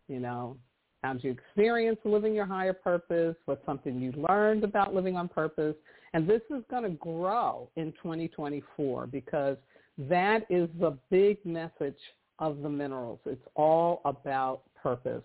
You 0.07 0.19
know, 0.19 0.57
how 1.03 1.13
did 1.13 1.23
you 1.23 1.31
experience 1.31 1.99
living 2.05 2.33
your 2.33 2.45
higher 2.45 2.73
purpose? 2.73 3.35
What's 3.45 3.65
something 3.65 3.99
you 3.99 4.13
learned 4.29 4.63
about 4.63 4.93
living 4.93 5.17
on 5.17 5.27
purpose? 5.27 5.75
And 6.13 6.29
this 6.29 6.41
is 6.49 6.63
going 6.69 6.83
to 6.83 6.97
grow 6.97 7.69
in 7.75 7.91
2024 7.93 9.07
because 9.07 9.57
that 9.97 10.45
is 10.49 10.69
the 10.79 10.97
big 11.09 11.43
message 11.45 11.99
of 12.39 12.61
the 12.61 12.69
minerals. 12.69 13.19
It's 13.25 13.45
all 13.55 14.01
about 14.05 14.61
purpose. 14.81 15.23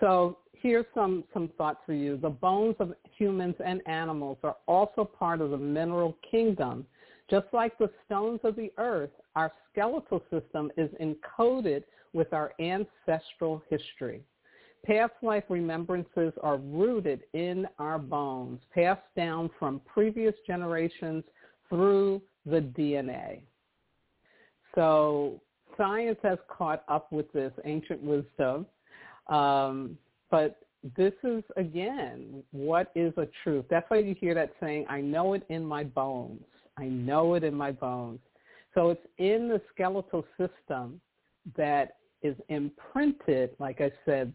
So 0.00 0.38
here's 0.52 0.86
some, 0.94 1.24
some 1.32 1.50
thoughts 1.58 1.80
for 1.86 1.92
you. 1.92 2.16
The 2.16 2.30
bones 2.30 2.76
of 2.80 2.94
humans 3.16 3.54
and 3.64 3.80
animals 3.86 4.38
are 4.42 4.56
also 4.66 5.04
part 5.04 5.40
of 5.40 5.50
the 5.50 5.58
mineral 5.58 6.16
kingdom. 6.28 6.86
Just 7.30 7.46
like 7.52 7.76
the 7.78 7.90
stones 8.04 8.40
of 8.44 8.56
the 8.56 8.72
earth, 8.78 9.10
our 9.36 9.52
skeletal 9.70 10.22
system 10.30 10.70
is 10.76 10.90
encoded 11.00 11.84
with 12.12 12.32
our 12.32 12.52
ancestral 12.60 13.62
history. 13.68 14.22
Past 14.86 15.14
life 15.22 15.44
remembrances 15.48 16.32
are 16.42 16.58
rooted 16.58 17.22
in 17.32 17.66
our 17.78 17.98
bones, 17.98 18.60
passed 18.74 19.02
down 19.16 19.50
from 19.58 19.80
previous 19.86 20.34
generations 20.46 21.24
through 21.70 22.20
the 22.44 22.60
DNA. 22.60 23.40
So 24.74 25.40
science 25.78 26.18
has 26.22 26.38
caught 26.48 26.84
up 26.88 27.10
with 27.12 27.32
this 27.32 27.52
ancient 27.64 28.02
wisdom 28.02 28.66
um, 29.28 29.98
but 30.30 30.58
this 30.96 31.14
is, 31.22 31.42
again, 31.56 32.42
what 32.50 32.90
is 32.94 33.12
a 33.16 33.26
truth. 33.42 33.64
That's 33.70 33.88
why 33.88 33.98
you 33.98 34.14
hear 34.14 34.34
that 34.34 34.52
saying, 34.60 34.86
I 34.88 35.00
know 35.00 35.32
it 35.34 35.44
in 35.48 35.64
my 35.64 35.84
bones. 35.84 36.44
I 36.76 36.84
know 36.84 37.34
it 37.34 37.44
in 37.44 37.54
my 37.54 37.72
bones. 37.72 38.20
So 38.74 38.90
it's 38.90 39.06
in 39.18 39.48
the 39.48 39.62
skeletal 39.72 40.26
system 40.38 41.00
that 41.56 41.96
is 42.22 42.36
imprinted, 42.48 43.50
like 43.58 43.80
I 43.80 43.92
said, 44.04 44.32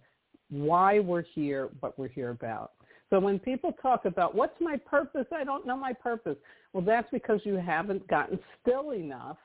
why 0.49 0.99
we're 0.99 1.23
here, 1.23 1.69
what 1.81 1.99
we're 1.99 2.07
here 2.07 2.29
about. 2.29 2.71
So 3.09 3.19
when 3.19 3.39
people 3.39 3.73
talk 3.81 4.05
about 4.05 4.35
what's 4.35 4.59
my 4.61 4.77
purpose, 4.77 5.25
I 5.35 5.43
don't 5.43 5.65
know 5.65 5.75
my 5.75 5.93
purpose. 5.93 6.37
Well, 6.73 6.83
that's 6.83 7.09
because 7.11 7.41
you 7.43 7.55
haven't 7.55 8.07
gotten 8.07 8.39
still 8.61 8.91
enough 8.93 9.37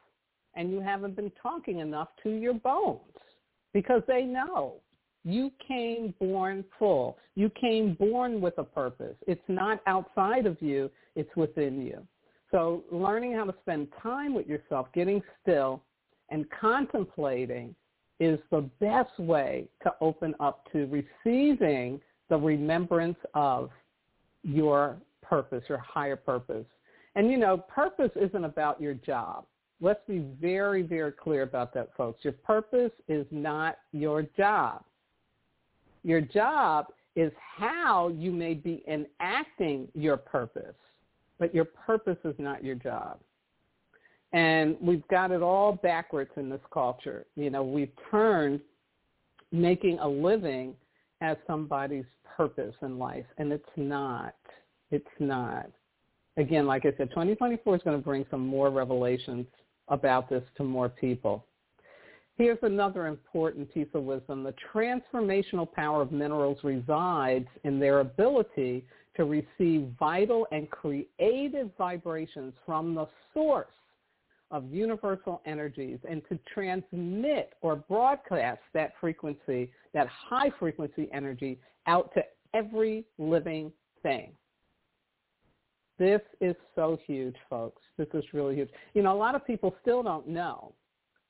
and 0.55 0.71
you 0.71 0.81
haven't 0.81 1.17
been 1.17 1.33
talking 1.43 1.81
enough 1.81 2.09
to 2.23 2.31
your 2.31 2.55
bones 2.55 3.01
because 3.73 4.03
they 4.07 4.23
know. 4.23 4.77
You 5.25 5.51
came 5.67 6.15
born 6.21 6.65
full. 6.79 7.17
You 7.35 7.51
came 7.51 7.95
born 7.95 8.41
with 8.41 8.59
a 8.59 8.65
purpose. 8.65 9.17
It's 9.27 9.41
not 9.49 9.81
outside 9.87 10.47
of 10.47 10.61
you. 10.61 10.91
It's 11.17 11.35
within 11.37 11.81
you. 11.81 12.07
So 12.51 12.85
learning 12.93 13.35
how 13.35 13.45
to 13.45 13.55
spend 13.63 13.89
time 14.03 14.35
with 14.35 14.47
yourself, 14.47 14.89
getting 14.95 15.23
still, 15.43 15.83
and 16.31 16.45
contemplating 16.61 17.75
is 18.21 18.39
the 18.51 18.69
best 18.81 19.19
way 19.19 19.67
to 19.83 19.93
open 20.01 20.35
up 20.41 20.71
to 20.73 20.87
receiving 20.87 22.01
the 22.29 22.37
remembrance 22.37 23.19
of 23.35 23.71
your 24.43 24.97
purpose, 25.23 25.65
your 25.69 25.79
higher 25.79 26.17
purpose. 26.17 26.67
And 27.17 27.31
you 27.31 27.39
know, 27.39 27.57
purpose 27.57 28.11
isn't 28.15 28.45
about 28.45 28.81
your 28.81 28.95
job. 28.95 29.47
Let's 29.81 30.01
be 30.07 30.25
very, 30.41 30.83
very 30.83 31.13
clear 31.13 31.43
about 31.43 31.75
that, 31.75 31.91
folks. 31.97 32.25
Your 32.25 32.35
purpose 32.35 32.93
is 33.09 33.27
not 33.31 33.79
your 33.93 34.23
job. 34.37 34.85
Your 36.05 36.21
job 36.21 36.87
is 37.17 37.33
how 37.39 38.09
you 38.09 38.31
may 38.31 38.55
be 38.55 38.85
enacting 38.87 39.89
your 39.95 40.17
purpose, 40.17 40.75
but 41.39 41.55
your 41.55 41.65
purpose 41.65 42.19
is 42.25 42.35
not 42.39 42.63
your 42.63 42.75
job. 42.75 43.19
And 44.33 44.77
we've 44.81 45.07
got 45.09 45.31
it 45.31 45.43
all 45.43 45.73
backwards 45.83 46.31
in 46.37 46.51
this 46.51 46.61
culture. 46.73 47.25
You 47.37 47.51
know, 47.51 47.63
we've 47.63 47.93
turned 48.11 48.61
making 49.53 49.99
a 50.01 50.09
living 50.09 50.75
as 51.21 51.37
somebody's 51.47 52.05
purpose 52.37 52.75
in 52.83 52.99
life, 52.99 53.25
and 53.39 53.53
it's 53.53 53.65
not. 53.77 54.35
It's 54.91 55.07
not. 55.21 55.71
Again, 56.37 56.67
like 56.67 56.85
I 56.85 56.93
said, 56.97 57.11
2024 57.11 57.77
is 57.77 57.83
going 57.83 57.97
to 57.97 58.05
bring 58.05 58.27
some 58.31 58.45
more 58.45 58.71
revelations 58.71 59.47
about 59.89 60.29
this 60.29 60.43
to 60.57 60.65
more 60.65 60.89
people. 60.89 61.47
Here's 62.37 62.59
another 62.63 63.07
important 63.07 63.73
piece 63.73 63.87
of 63.95 64.03
wisdom. 64.03 64.43
The 64.43 64.55
transformational 64.75 65.71
power 65.73 66.03
of 66.03 66.11
minerals 66.11 66.59
resides 66.65 67.47
in 67.63 67.79
their 67.79 68.01
ability 68.01 68.85
to 69.17 69.25
receive 69.25 69.89
vital 69.99 70.47
and 70.51 70.69
creative 70.71 71.71
vibrations 71.79 72.53
from 72.67 72.97
the 72.97 73.07
source 73.33 73.69
of 74.51 74.73
universal 74.73 75.43
energies 75.47 75.99
and 76.09 76.23
to 76.29 76.39
transmit 76.53 77.53
or 77.61 77.77
broadcast 77.77 78.61
that 78.73 78.95
frequency, 79.01 79.71
that 79.93 80.09
high 80.09 80.51
frequency 80.59 81.09
energy 81.13 81.59
out 81.87 82.13
to 82.15 82.23
every 82.53 83.05
living 83.19 83.71
thing. 84.03 84.33
This 86.01 86.21
is 86.41 86.57
so 86.75 86.99
huge, 87.07 87.37
folks. 87.49 87.81
This 87.97 88.09
is 88.13 88.25
really 88.33 88.57
huge. 88.57 88.71
You 88.95 89.03
know, 89.03 89.15
a 89.15 89.17
lot 89.17 89.37
of 89.37 89.47
people 89.47 89.77
still 89.83 90.03
don't 90.03 90.27
know 90.27 90.73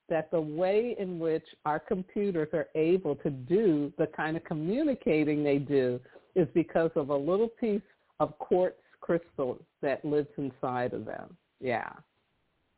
that 0.08 0.30
the 0.30 0.40
way 0.40 0.96
in 0.98 1.18
which 1.18 1.44
our 1.64 1.78
computers 1.78 2.48
are 2.52 2.68
able 2.74 3.14
to 3.16 3.30
do 3.30 3.92
the 3.98 4.06
kind 4.08 4.36
of 4.36 4.44
communicating 4.44 5.42
they 5.42 5.58
do 5.58 5.98
is 6.34 6.46
because 6.54 6.90
of 6.94 7.10
a 7.10 7.16
little 7.16 7.48
piece 7.48 7.80
of 8.20 8.38
quartz 8.38 8.76
crystal 9.00 9.58
that 9.82 10.04
lives 10.04 10.28
inside 10.36 10.92
of 10.92 11.04
them. 11.04 11.36
Yeah. 11.60 11.90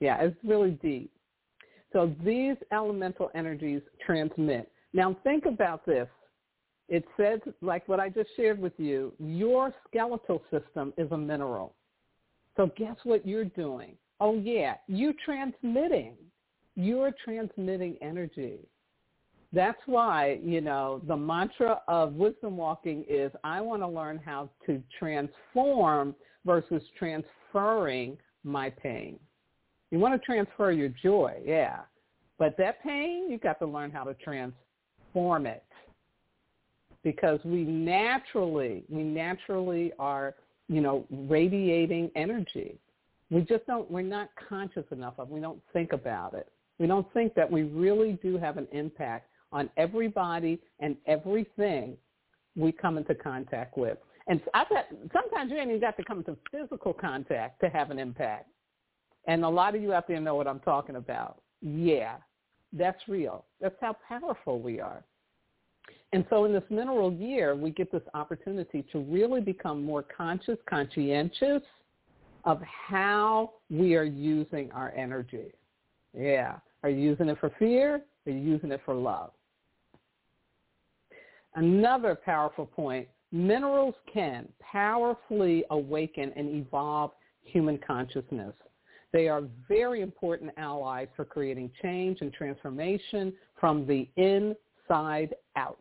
Yeah, 0.01 0.21
it's 0.21 0.37
really 0.45 0.73
deep. 0.83 1.11
So 1.93 2.15
these 2.25 2.57
elemental 2.73 3.31
energies 3.35 3.81
transmit. 4.05 4.71
Now 4.93 5.17
think 5.25 5.47
about 5.47 5.87
this. 5.87 6.09
It 6.89 7.05
says, 7.17 7.41
like 7.63 7.89
what 7.89 7.99
I 7.99 8.09
just 8.09 8.29
shared 8.37 8.61
with 8.61 8.75
you, 8.77 9.13
your 9.19 9.75
skeletal 9.89 10.43
system 10.51 10.93
is 10.97 11.11
a 11.11 11.19
mineral. 11.19 11.75
So 12.57 12.71
guess 12.77 12.97
what 13.05 13.27
you're 13.27 13.45
doing? 13.45 13.95
Oh 14.21 14.39
yeah, 14.39 14.75
you're 14.87 15.15
transmitting 15.25 16.15
you're 16.77 17.13
transmitting 17.25 17.97
energy. 18.01 18.59
That's 19.53 19.81
why, 19.87 20.39
you 20.45 20.61
know, 20.61 21.01
the 21.09 21.17
mantra 21.17 21.81
of 21.89 22.13
wisdom 22.15 22.57
walking 22.57 23.05
is 23.09 23.33
I 23.43 23.61
want 23.61 23.81
to 23.83 23.89
learn 23.89 24.21
how 24.25 24.51
to 24.67 24.83
transform 24.99 26.15
versus 26.45 26.83
transferring 26.99 28.19
my 28.45 28.71
pain. 28.71 29.19
You 29.91 29.99
want 29.99 30.21
to 30.21 30.25
transfer 30.25 30.73
your 30.73 30.91
joy, 31.03 31.41
yeah. 31.45 31.81
But 32.39 32.57
that 32.59 32.83
pain, 32.83 33.31
you've 33.31 33.41
got 33.41 33.59
to 33.61 33.67
learn 33.67 33.91
how 33.91 34.05
to 34.05 34.15
transform 34.15 35.47
it. 35.47 35.65
Because 37.03 37.39
we 37.45 37.63
naturally, 37.63 38.83
we 38.89 39.03
naturally 39.03 39.93
are, 39.99 40.35
you 40.69 40.81
know, 40.81 41.07
radiating 41.11 42.11
energy. 42.17 42.79
we 43.31 43.43
just 43.43 43.65
don't, 43.67 43.91
we're 43.91 44.03
not 44.03 44.29
conscious 44.49 44.85
enough 44.91 45.15
of. 45.19 45.31
We 45.31 45.41
don't 45.41 45.61
think 45.73 45.93
about 45.93 46.35
it. 46.35 46.51
We 46.79 46.87
don't 46.87 47.11
think 47.15 47.35
that 47.35 47.51
we 47.51 47.63
really 47.63 48.19
do 48.23 48.37
have 48.37 48.59
an 48.59 48.69
impact 48.73 49.29
on 49.53 49.71
everybody 49.77 50.61
and 50.81 50.97
everything 51.07 51.97
we 52.57 52.73
come 52.73 52.99
into 52.99 53.15
contact 53.15 53.79
with. 53.79 53.99
And 54.27 54.41
I 54.55 54.65
bet 54.69 54.89
sometimes 55.13 55.51
you 55.51 55.59
ain't 55.59 55.69
even 55.69 55.81
got 55.81 55.97
to 55.97 56.05
come 56.05 56.19
into 56.19 56.37
physical 56.51 56.93
contact 56.93 57.61
to 57.61 57.69
have 57.69 57.91
an 57.91 57.99
impact. 57.99 58.49
And 59.27 59.45
a 59.45 59.49
lot 59.49 59.75
of 59.75 59.83
you 59.83 59.93
out 59.93 60.09
there 60.09 60.21
know 60.21 60.35
what 60.35 60.47
I'm 60.47 60.61
talking 60.61 60.97
about. 60.97 61.41
Yeah, 61.61 62.17
that's 62.73 63.01
real. 63.09 63.45
That's 63.61 63.77
how 63.81 63.97
powerful 64.09 64.61
we 64.61 64.81
are. 64.81 65.03
And 66.13 66.25
so 66.31 66.45
in 66.45 66.53
this 66.53 66.65
mineral 66.71 67.13
year, 67.13 67.55
we 67.55 67.71
get 67.71 67.91
this 67.93 68.03
opportunity 68.15 68.85
to 68.93 69.01
really 69.01 69.41
become 69.41 69.85
more 69.85 70.03
conscious, 70.03 70.59
conscientious 70.69 71.63
of 72.45 72.61
how 72.63 73.53
we 73.71 73.97
are 73.97 74.05
using 74.05 74.71
our 74.73 74.93
energy. 74.97 75.53
Yeah. 76.17 76.57
Are 76.83 76.91
you 76.91 76.99
using 76.99 77.29
it 77.29 77.39
for 77.39 77.51
fear? 77.59 78.03
Are 78.27 78.33
you 78.33 78.39
using 78.39 78.73
it 78.73 78.81
for 78.85 78.95
love? 78.95 79.31
Another 81.55 82.15
powerful 82.15 82.67
point, 82.67 83.09
minerals 83.33 83.95
can 84.13 84.49
powerfully 84.61 85.65
awaken 85.71 86.33
and 86.37 86.49
evolve 86.55 87.13
human 87.43 87.79
consciousness. 87.79 88.55
They 89.13 89.29
are 89.29 89.43
very 89.69 90.03
important 90.03 90.53
allies 90.57 91.09
for 91.17 91.25
creating 91.25 91.71
change 91.83 92.19
and 92.21 92.33
transformation 92.33 93.33
from 93.59 93.87
the 93.87 94.09
inside 94.17 95.35
out. 95.57 95.79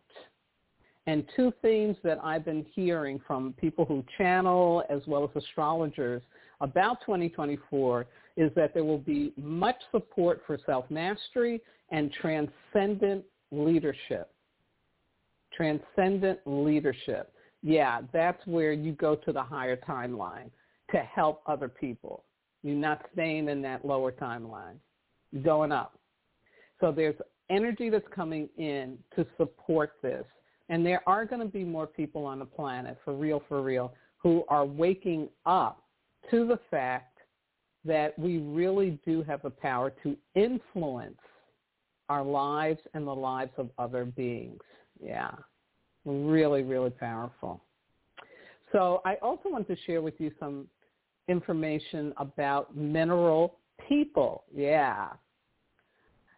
And 1.08 1.26
two 1.36 1.54
themes 1.62 1.98
that 2.04 2.20
I've 2.24 2.46
been 2.46 2.66
hearing 2.74 3.20
from 3.28 3.54
people 3.60 3.86
who 3.86 4.04
channel 4.18 4.84
as 4.90 5.02
well 5.06 5.24
as 5.24 5.44
astrologers 5.44 6.24
about 6.62 7.02
2024 7.02 8.06
is 8.38 8.52
that 8.56 8.74
there 8.74 8.84
will 8.84 8.98
be 8.98 9.34
much 9.38 9.78
support 9.92 10.42
for 10.46 10.58
self-mastery 10.66 11.62
and 11.92 12.12
transcendent 12.12 13.24
leadership 13.52 14.32
transcendent 15.56 16.40
leadership. 16.46 17.32
Yeah, 17.64 18.02
that's 18.14 18.46
where 18.46 18.74
you 18.74 18.94
go 18.94 19.16
to 19.16 19.32
the 19.32 19.42
higher 19.42 19.78
timeline 19.78 20.50
to 20.92 20.98
help 20.98 21.42
other 21.48 21.68
people. 21.68 22.24
You're 22.64 22.76
not 22.76 23.06
staying 23.14 23.50
in 23.50 23.62
that 23.64 23.86
lower 23.86 24.12
timeline. 24.12 24.76
You're 25.32 25.44
going 25.44 25.72
up. 25.72 25.98
So 26.80 26.92
there's 26.92 27.16
energy 27.50 27.90
that's 27.90 28.08
coming 28.14 28.50
in 28.58 28.98
to 29.16 29.26
support 29.38 29.94
this. 30.02 30.26
And 30.70 30.86
there 30.86 31.02
are 31.08 31.26
going 31.26 31.42
to 31.42 31.48
be 31.52 31.64
more 31.64 31.88
people 31.88 32.26
on 32.26 32.40
the 32.40 32.46
planet, 32.46 32.98
for 33.06 33.14
real, 33.14 33.44
for 33.48 33.62
real, 33.62 33.94
who 34.18 34.44
are 34.50 34.66
waking 34.66 35.30
up 35.46 35.84
to 36.32 36.48
the 36.48 36.60
fact 36.72 37.18
that 37.84 38.18
we 38.18 38.38
really 38.38 39.00
do 39.06 39.22
have 39.24 39.42
the 39.44 39.50
power 39.50 39.94
to 40.04 40.18
influence 40.34 41.20
our 42.10 42.24
lives 42.24 42.80
and 42.94 43.06
the 43.08 43.14
lives 43.14 43.52
of 43.58 43.70
other 43.78 44.06
beings. 44.06 44.62
Yeah, 45.02 45.32
really, 46.06 46.64
really 46.64 46.90
powerful. 46.90 47.62
So 48.72 49.02
I 49.06 49.16
also 49.22 49.50
want 49.50 49.68
to 49.68 49.78
share 49.86 50.02
with 50.02 50.16
you 50.20 50.32
some 50.40 50.68
information 51.28 52.14
about 52.18 52.76
mineral 52.76 53.60
people. 53.88 54.44
Yeah. 54.54 55.10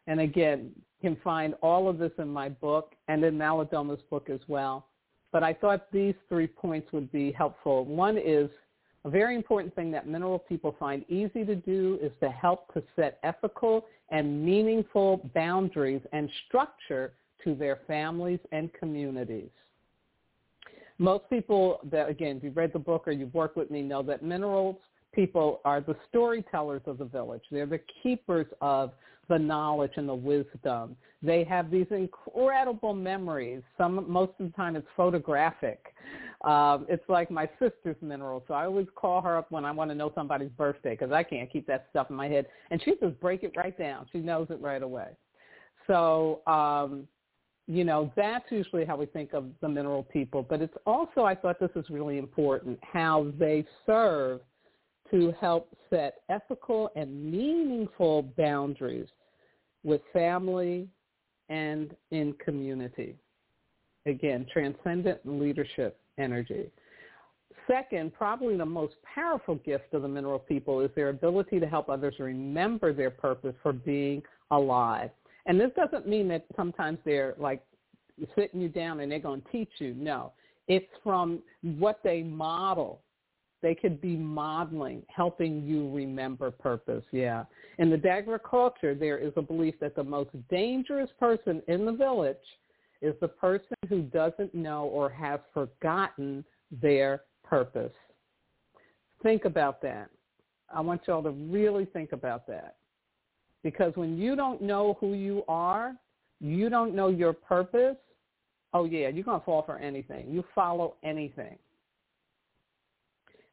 And 0.07 0.21
again, 0.21 0.71
you 0.75 1.09
can 1.09 1.21
find 1.23 1.53
all 1.61 1.89
of 1.89 1.97
this 1.97 2.11
in 2.17 2.29
my 2.29 2.49
book 2.49 2.93
and 3.07 3.23
in 3.23 3.37
Malidoma's 3.37 4.01
book 4.09 4.29
as 4.29 4.39
well. 4.47 4.87
But 5.31 5.43
I 5.43 5.53
thought 5.53 5.91
these 5.91 6.15
three 6.29 6.47
points 6.47 6.91
would 6.93 7.11
be 7.11 7.31
helpful. 7.31 7.85
One 7.85 8.17
is 8.17 8.49
a 9.07 9.09
very 9.09 9.37
important 9.37 9.73
thing 9.73 9.89
that 9.91 10.05
mineral 10.05 10.37
people 10.37 10.75
find 10.77 11.05
easy 11.07 11.45
to 11.45 11.55
do 11.55 11.97
is 12.01 12.11
to 12.19 12.29
help 12.29 12.73
to 12.73 12.83
set 12.97 13.19
ethical 13.23 13.85
and 14.09 14.43
meaningful 14.45 15.29
boundaries 15.33 16.01
and 16.11 16.29
structure 16.45 17.13
to 17.41 17.55
their 17.55 17.79
families 17.87 18.39
and 18.51 18.69
communities. 18.73 19.49
Most 20.97 21.23
people 21.29 21.79
that, 21.89 22.09
again, 22.09 22.35
if 22.35 22.43
you've 22.43 22.57
read 22.57 22.73
the 22.73 22.79
book 22.79 23.07
or 23.07 23.13
you've 23.13 23.33
worked 23.33 23.55
with 23.55 23.71
me 23.71 23.81
know 23.81 24.03
that 24.03 24.23
minerals 24.23 24.75
people 25.17 25.61
are 25.65 25.81
the 25.81 25.95
storytellers 26.07 26.83
of 26.85 26.99
the 26.99 27.05
village. 27.05 27.41
They're 27.49 27.65
the 27.65 27.81
keepers 28.03 28.45
of 28.61 28.91
the 29.27 29.39
knowledge 29.39 29.93
and 29.95 30.07
the 30.07 30.15
wisdom. 30.15 30.95
They 31.23 31.43
have 31.45 31.71
these 31.71 31.87
incredible 31.89 32.93
memories. 32.93 33.63
Some, 33.79 34.09
most 34.09 34.33
of 34.39 34.45
the 34.45 34.53
time 34.55 34.75
it's 34.75 34.87
photographic. 34.95 35.83
Um, 36.45 36.85
it's 36.87 37.03
like 37.09 37.31
my 37.31 37.49
sister's 37.59 37.95
mineral. 37.99 38.43
So 38.47 38.53
I 38.53 38.65
always 38.65 38.85
call 38.95 39.21
her 39.23 39.35
up 39.35 39.51
when 39.51 39.65
I 39.65 39.71
want 39.71 39.89
to 39.89 39.95
know 39.95 40.11
somebody's 40.13 40.51
birthday 40.51 40.91
because 40.91 41.11
I 41.11 41.23
can't 41.23 41.51
keep 41.51 41.65
that 41.65 41.87
stuff 41.89 42.11
in 42.11 42.15
my 42.15 42.27
head. 42.27 42.45
And 42.69 42.79
she 42.85 42.93
just 43.01 43.19
break 43.19 43.41
it 43.41 43.53
right 43.57 43.77
down. 43.77 44.05
She 44.11 44.19
knows 44.19 44.45
it 44.51 44.61
right 44.61 44.83
away. 44.83 45.07
So 45.87 46.41
um, 46.45 47.07
you 47.65 47.83
know, 47.83 48.13
that's 48.15 48.45
usually 48.49 48.85
how 48.85 48.95
we 48.95 49.07
think 49.07 49.33
of 49.33 49.45
the 49.61 49.67
mineral 49.67 50.03
people. 50.03 50.45
But 50.47 50.61
it's 50.61 50.73
also, 50.85 51.23
I 51.23 51.35
thought 51.35 51.59
this 51.59 51.71
is 51.75 51.89
really 51.89 52.17
important, 52.17 52.79
how 52.81 53.33
they 53.37 53.65
serve 53.85 54.39
to 55.11 55.33
help 55.39 55.69
set 55.89 56.15
ethical 56.29 56.91
and 56.95 57.31
meaningful 57.31 58.23
boundaries 58.37 59.07
with 59.83 60.01
family 60.11 60.87
and 61.49 61.95
in 62.11 62.33
community. 62.43 63.15
Again, 64.05 64.45
transcendent 64.51 65.19
leadership 65.25 65.99
energy. 66.17 66.69
Second, 67.67 68.13
probably 68.13 68.55
the 68.55 68.65
most 68.65 68.95
powerful 69.03 69.55
gift 69.55 69.93
of 69.93 70.01
the 70.01 70.07
mineral 70.07 70.39
people 70.39 70.79
is 70.79 70.89
their 70.95 71.09
ability 71.09 71.59
to 71.59 71.67
help 71.67 71.89
others 71.89 72.15
remember 72.19 72.93
their 72.93 73.11
purpose 73.11 73.55
for 73.61 73.73
being 73.73 74.23
alive. 74.51 75.09
And 75.45 75.59
this 75.59 75.71
doesn't 75.75 76.07
mean 76.07 76.27
that 76.29 76.45
sometimes 76.55 76.97
they're 77.05 77.35
like 77.37 77.61
sitting 78.37 78.61
you 78.61 78.69
down 78.69 79.01
and 79.01 79.11
they're 79.11 79.19
going 79.19 79.41
to 79.41 79.51
teach 79.51 79.69
you. 79.79 79.93
No, 79.95 80.31
it's 80.67 80.87
from 81.03 81.39
what 81.61 81.99
they 82.03 82.23
model. 82.23 83.01
They 83.61 83.73
could 83.73 83.99
be 83.99 84.15
modeling, 84.15 85.03
helping 85.13 85.63
you 85.63 85.91
remember 85.91 86.51
purpose. 86.51 87.03
Yeah. 87.11 87.45
In 87.79 87.89
the 87.89 87.97
Dagara 87.97 88.39
culture, 88.47 88.93
there 88.93 89.17
is 89.17 89.33
a 89.35 89.41
belief 89.41 89.75
that 89.81 89.95
the 89.95 90.03
most 90.03 90.29
dangerous 90.49 91.09
person 91.19 91.61
in 91.67 91.85
the 91.85 91.91
village 91.91 92.37
is 93.01 93.15
the 93.19 93.27
person 93.27 93.75
who 93.89 94.03
doesn't 94.03 94.53
know 94.53 94.85
or 94.85 95.09
has 95.09 95.39
forgotten 95.53 96.43
their 96.71 97.21
purpose. 97.43 97.93
Think 99.23 99.45
about 99.45 99.81
that. 99.81 100.09
I 100.73 100.81
want 100.81 101.01
y'all 101.07 101.23
to 101.23 101.31
really 101.31 101.85
think 101.85 102.11
about 102.11 102.45
that. 102.47 102.75
Because 103.63 103.95
when 103.95 104.17
you 104.17 104.35
don't 104.35 104.61
know 104.61 104.97
who 104.99 105.13
you 105.13 105.43
are, 105.47 105.95
you 106.39 106.69
don't 106.69 106.93
know 106.93 107.07
your 107.07 107.33
purpose, 107.33 107.97
oh 108.73 108.85
yeah, 108.85 109.07
you're 109.07 109.23
going 109.23 109.39
to 109.39 109.45
fall 109.45 109.63
for 109.63 109.79
anything. 109.79 110.29
You 110.29 110.43
follow 110.53 110.95
anything. 111.03 111.57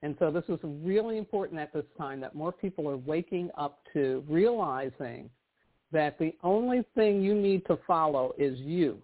And 0.04 0.14
so 0.18 0.30
this 0.30 0.44
is 0.50 0.58
really 0.62 1.16
important 1.16 1.58
at 1.58 1.72
this 1.72 1.86
time 1.96 2.20
that 2.20 2.34
more 2.34 2.52
people 2.52 2.86
are 2.90 2.98
waking 2.98 3.48
up 3.56 3.80
to 3.94 4.22
realizing 4.28 5.30
that 5.92 6.18
the 6.18 6.34
only 6.42 6.84
thing 6.94 7.22
you 7.22 7.34
need 7.34 7.64
to 7.68 7.78
follow 7.86 8.34
is 8.36 8.58
you. 8.58 8.98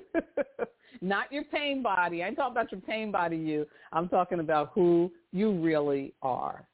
Not 1.00 1.30
your 1.30 1.44
pain 1.44 1.84
body. 1.84 2.24
I 2.24 2.26
ain't 2.26 2.36
talking 2.36 2.50
about 2.50 2.72
your 2.72 2.80
pain 2.80 3.12
body 3.12 3.36
you. 3.36 3.64
I'm 3.92 4.08
talking 4.08 4.40
about 4.40 4.72
who 4.74 5.12
you 5.30 5.52
really 5.52 6.14
are 6.20 6.66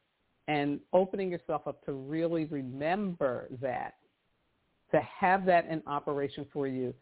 and 0.48 0.80
opening 0.94 1.30
yourself 1.30 1.66
up 1.66 1.85
to 1.85 1.92
really 1.92 2.46
remember 2.46 3.48
that, 3.61 3.96
to 4.92 5.00
have 5.00 5.44
that 5.44 5.66
in 5.66 5.83
operation 5.87 6.46
for 6.50 6.66
you. 6.66 6.94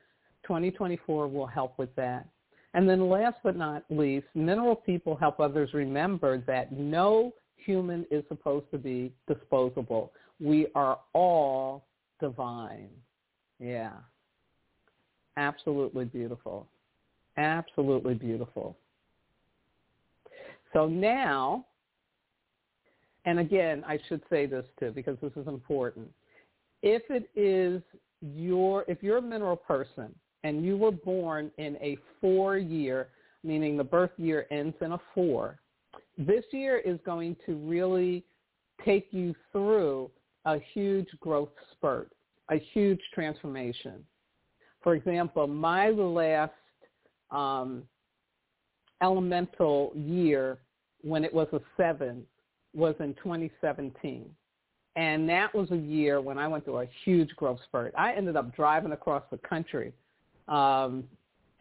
2024 0.42 1.28
will 1.28 1.46
help 1.46 1.78
with 1.78 1.94
that. 1.94 2.26
And 2.74 2.88
then 2.88 3.08
last 3.08 3.37
but 3.42 3.56
not 3.56 3.85
least, 3.90 4.26
mineral 4.35 4.76
people 4.76 5.14
help 5.14 5.40
others 5.40 5.70
remember 5.74 6.38
that 6.46 6.72
no 6.72 7.32
human 7.56 8.06
is 8.11 8.24
supposed 8.28 8.70
to 8.70 8.78
be 8.78 9.12
disposable. 9.28 10.12
We 10.40 10.68
are 10.74 10.98
all 11.12 11.85
divine. 12.20 12.88
Yeah. 13.58 13.92
Absolutely 15.37 16.06
beautiful. 16.06 16.66
Absolutely 17.37 18.14
beautiful. 18.14 18.76
So 20.72 20.87
now 20.87 21.66
and 23.24 23.38
again, 23.38 23.85
I 23.87 23.98
should 24.08 24.22
say 24.28 24.46
this 24.46 24.64
too 24.80 24.90
because 24.90 25.16
this 25.22 25.32
is 25.37 25.46
important. 25.46 26.08
If 26.82 27.02
it 27.08 27.30
is 27.37 27.82
your, 28.20 28.85
if 28.88 29.02
you're 29.02 29.18
a 29.18 29.22
mineral 29.22 29.56
person 29.56 30.14
and 30.44 30.64
you 30.64 30.76
were 30.76 30.90
born 30.90 31.50
in 31.59 31.76
a 31.76 31.96
four 32.20 32.59
year, 32.59 33.09
meaning 33.44 33.76
the 33.76 33.85
birth 33.85 34.12
year 34.16 34.46
ends 34.50 34.76
in 34.81 34.92
a 34.92 35.00
four, 35.14 35.59
this 36.18 36.44
year 36.50 36.78
is 36.78 36.98
going 37.05 37.37
to 37.46 37.57
really 37.57 38.24
take 38.85 39.09
you 39.11 39.35
through 39.50 40.11
a 40.44 40.59
huge 40.72 41.09
growth 41.20 41.50
spurt, 41.72 42.12
a 42.50 42.57
huge 42.72 43.00
transformation. 43.14 44.05
For 44.83 44.94
example, 44.94 45.46
my 45.46 45.90
last 45.90 46.52
um, 47.31 47.85
elemental 49.02 49.92
year 49.94 50.59
when 51.02 51.24
it 51.24 51.33
was 51.33 51.48
a 51.52 51.61
seven 51.76 52.24
was 52.74 52.94
in 53.00 53.14
2017. 53.14 54.28
And 54.94 55.28
that 55.28 55.55
was 55.55 55.70
a 55.70 55.76
year 55.76 56.20
when 56.20 56.37
I 56.37 56.46
went 56.48 56.64
through 56.64 56.81
a 56.81 56.88
huge 57.05 57.31
growth 57.37 57.61
spurt. 57.64 57.94
I 57.96 58.12
ended 58.12 58.37
up 58.37 58.55
driving 58.55 58.92
across 58.92 59.22
the 59.31 59.38
country. 59.38 59.92
Um, 60.48 61.05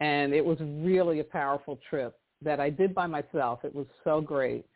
and 0.00 0.32
it 0.34 0.44
was 0.44 0.58
really 0.60 1.20
a 1.20 1.24
powerful 1.24 1.78
trip 1.88 2.18
that 2.42 2.60
I 2.60 2.70
did 2.70 2.94
by 2.94 3.06
myself. 3.06 3.60
It 3.64 3.74
was 3.74 3.86
so 4.04 4.20
great. 4.20 4.66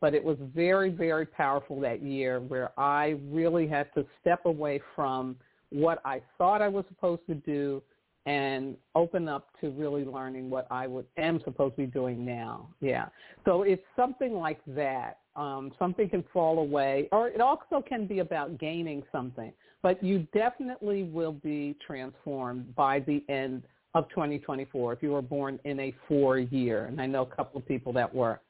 But 0.00 0.14
it 0.14 0.22
was 0.22 0.36
very, 0.54 0.90
very 0.90 1.24
powerful 1.24 1.80
that 1.80 2.02
year 2.02 2.40
where 2.40 2.70
I 2.78 3.18
really 3.30 3.66
had 3.66 3.92
to 3.94 4.04
step 4.20 4.44
away 4.44 4.80
from 4.94 5.36
what 5.70 6.00
I 6.04 6.20
thought 6.36 6.60
I 6.60 6.68
was 6.68 6.84
supposed 6.88 7.22
to 7.28 7.34
do 7.34 7.82
and 8.26 8.76
open 8.94 9.28
up 9.28 9.48
to 9.60 9.70
really 9.70 10.04
learning 10.04 10.50
what 10.50 10.66
I 10.70 10.86
would 10.86 11.06
am 11.16 11.40
supposed 11.44 11.76
to 11.76 11.82
be 11.82 11.86
doing 11.86 12.24
now. 12.24 12.68
Yeah. 12.80 13.06
So 13.44 13.62
it's 13.62 13.82
something 13.94 14.34
like 14.34 14.60
that. 14.68 15.18
Um, 15.36 15.72
something 15.78 16.08
can 16.08 16.24
fall 16.32 16.58
away, 16.58 17.08
or 17.12 17.28
it 17.28 17.40
also 17.40 17.82
can 17.86 18.06
be 18.06 18.18
about 18.18 18.58
gaining 18.58 19.02
something. 19.12 19.52
But 19.86 20.02
you 20.02 20.26
definitely 20.34 21.04
will 21.04 21.30
be 21.30 21.76
transformed 21.86 22.74
by 22.74 22.98
the 22.98 23.22
end 23.28 23.62
of 23.94 24.08
2024 24.08 24.94
if 24.94 25.00
you 25.00 25.12
were 25.12 25.22
born 25.22 25.60
in 25.62 25.78
a 25.78 25.94
four 26.08 26.40
year. 26.40 26.86
And 26.86 27.00
I 27.00 27.06
know 27.06 27.22
a 27.22 27.36
couple 27.36 27.60
of 27.60 27.68
people 27.68 27.92
that 27.92 28.12
were. 28.12 28.40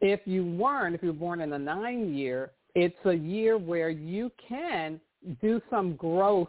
If 0.00 0.20
you 0.24 0.46
weren't, 0.46 0.94
if 0.94 1.02
you 1.02 1.08
were 1.08 1.12
born 1.12 1.42
in 1.42 1.52
a 1.52 1.58
nine 1.58 2.14
year, 2.14 2.52
it's 2.74 2.96
a 3.04 3.12
year 3.12 3.58
where 3.58 3.90
you 3.90 4.32
can 4.48 4.98
do 5.42 5.60
some 5.68 5.94
growth 5.94 6.48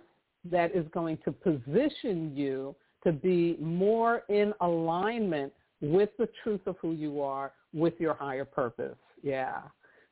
that 0.50 0.74
is 0.74 0.86
going 0.94 1.18
to 1.26 1.34
position 1.34 2.32
you 2.34 2.74
to 3.04 3.12
be 3.12 3.58
more 3.60 4.24
in 4.30 4.54
alignment 4.62 5.52
with 5.82 6.12
the 6.18 6.30
truth 6.42 6.62
of 6.66 6.78
who 6.82 6.94
you 6.94 7.20
are, 7.20 7.52
with 7.74 7.96
your 8.00 8.14
higher 8.14 8.46
purpose. 8.46 8.96
Yeah. 9.22 9.64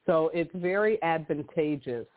So 0.05 0.29
it's 0.33 0.51
very 0.53 1.01
advantageous. 1.01 2.07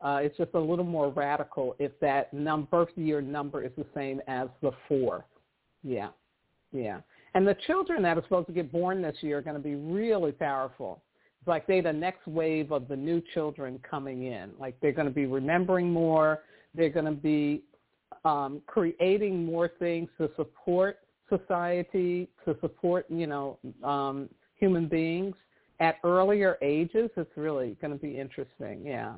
Uh, 0.00 0.20
it's 0.22 0.36
just 0.36 0.50
a 0.54 0.60
little 0.60 0.84
more 0.84 1.10
radical 1.10 1.76
if 1.78 1.92
that 2.00 2.32
num- 2.32 2.68
birth 2.70 2.90
year 2.96 3.22
number 3.22 3.62
is 3.62 3.72
the 3.76 3.86
same 3.94 4.20
as 4.26 4.48
the 4.60 4.70
four. 4.88 5.24
Yeah. 5.82 6.08
Yeah. 6.72 7.00
And 7.34 7.46
the 7.46 7.56
children 7.66 8.02
that 8.02 8.16
are 8.18 8.22
supposed 8.22 8.46
to 8.48 8.52
get 8.52 8.70
born 8.70 9.02
this 9.02 9.16
year 9.20 9.38
are 9.38 9.42
going 9.42 9.56
to 9.56 9.62
be 9.62 9.74
really 9.74 10.32
powerful. 10.32 11.02
It's 11.40 11.48
like 11.48 11.66
they're 11.66 11.82
the 11.82 11.92
next 11.92 12.26
wave 12.26 12.72
of 12.72 12.88
the 12.88 12.96
new 12.96 13.22
children 13.34 13.80
coming 13.88 14.24
in. 14.24 14.50
Like 14.58 14.78
they're 14.80 14.92
going 14.92 15.08
to 15.08 15.14
be 15.14 15.26
remembering 15.26 15.90
more. 15.90 16.40
They're 16.74 16.90
going 16.90 17.06
to 17.06 17.12
be 17.12 17.62
um, 18.24 18.62
creating 18.66 19.44
more 19.44 19.68
things 19.78 20.08
to 20.18 20.30
support 20.36 20.98
society, 21.28 22.28
to 22.44 22.56
support, 22.60 23.06
you 23.08 23.26
know, 23.26 23.58
um, 23.82 24.28
human 24.56 24.86
beings 24.88 25.34
at 25.80 25.96
earlier 26.04 26.56
ages. 26.62 27.10
It's 27.16 27.30
really 27.36 27.76
going 27.80 27.92
to 27.92 27.98
be 27.98 28.18
interesting. 28.18 28.82
Yeah. 28.84 29.14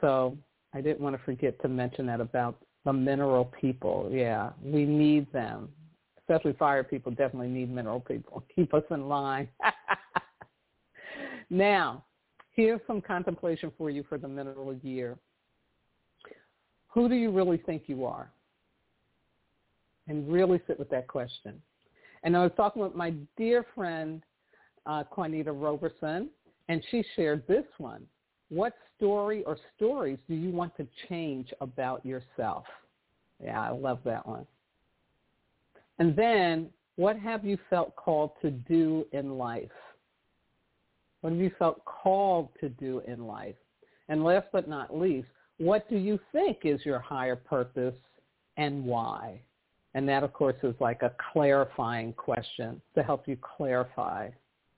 So 0.00 0.36
I 0.74 0.80
didn't 0.80 1.00
want 1.00 1.16
to 1.16 1.22
forget 1.24 1.60
to 1.62 1.68
mention 1.68 2.06
that 2.06 2.20
about 2.20 2.56
the 2.84 2.92
mineral 2.92 3.46
people. 3.60 4.08
Yeah, 4.12 4.50
we 4.62 4.84
need 4.84 5.30
them. 5.32 5.68
Especially 6.18 6.52
fire 6.54 6.82
people 6.84 7.12
definitely 7.12 7.48
need 7.48 7.70
mineral 7.70 8.00
people. 8.00 8.44
Keep 8.54 8.74
us 8.74 8.82
in 8.90 9.08
line. 9.08 9.48
now, 11.50 12.04
here's 12.52 12.80
some 12.86 13.00
contemplation 13.00 13.70
for 13.78 13.90
you 13.90 14.04
for 14.08 14.18
the 14.18 14.28
mineral 14.28 14.74
year. 14.82 15.16
Who 16.88 17.08
do 17.08 17.14
you 17.14 17.30
really 17.30 17.58
think 17.58 17.84
you 17.86 18.04
are? 18.06 18.30
And 20.08 20.30
really 20.30 20.60
sit 20.66 20.78
with 20.78 20.88
that 20.90 21.08
question. 21.08 21.60
And 22.22 22.36
I 22.36 22.42
was 22.42 22.52
talking 22.56 22.82
with 22.82 22.94
my 22.94 23.12
dear 23.36 23.66
friend, 23.74 24.22
uh, 24.86 25.04
Roberson, 25.14 26.30
and 26.68 26.82
she 26.90 27.04
shared 27.14 27.46
this 27.46 27.64
one. 27.78 28.06
What 28.48 28.74
story 28.96 29.42
or 29.44 29.58
stories 29.76 30.18
do 30.28 30.34
you 30.34 30.50
want 30.50 30.76
to 30.76 30.86
change 31.08 31.52
about 31.60 32.04
yourself? 32.06 32.64
Yeah, 33.42 33.60
I 33.60 33.70
love 33.70 33.98
that 34.04 34.26
one. 34.26 34.46
And 35.98 36.14
then, 36.14 36.70
what 36.96 37.18
have 37.18 37.44
you 37.44 37.58
felt 37.68 37.94
called 37.96 38.32
to 38.42 38.50
do 38.50 39.06
in 39.12 39.36
life? 39.36 39.70
What 41.20 41.32
have 41.32 41.40
you 41.40 41.50
felt 41.58 41.84
called 41.84 42.50
to 42.60 42.68
do 42.68 43.02
in 43.06 43.26
life? 43.26 43.56
And 44.08 44.22
last 44.22 44.46
but 44.52 44.68
not 44.68 44.96
least, 44.96 45.28
what 45.58 45.88
do 45.88 45.96
you 45.96 46.18
think 46.32 46.58
is 46.64 46.84
your 46.84 46.98
higher 47.00 47.36
purpose 47.36 47.96
and 48.56 48.84
why? 48.84 49.40
And 49.94 50.08
that, 50.08 50.22
of 50.22 50.32
course, 50.32 50.56
is 50.62 50.74
like 50.78 51.02
a 51.02 51.12
clarifying 51.32 52.12
question 52.12 52.80
to 52.94 53.02
help 53.02 53.26
you 53.26 53.36
clarify, 53.36 54.28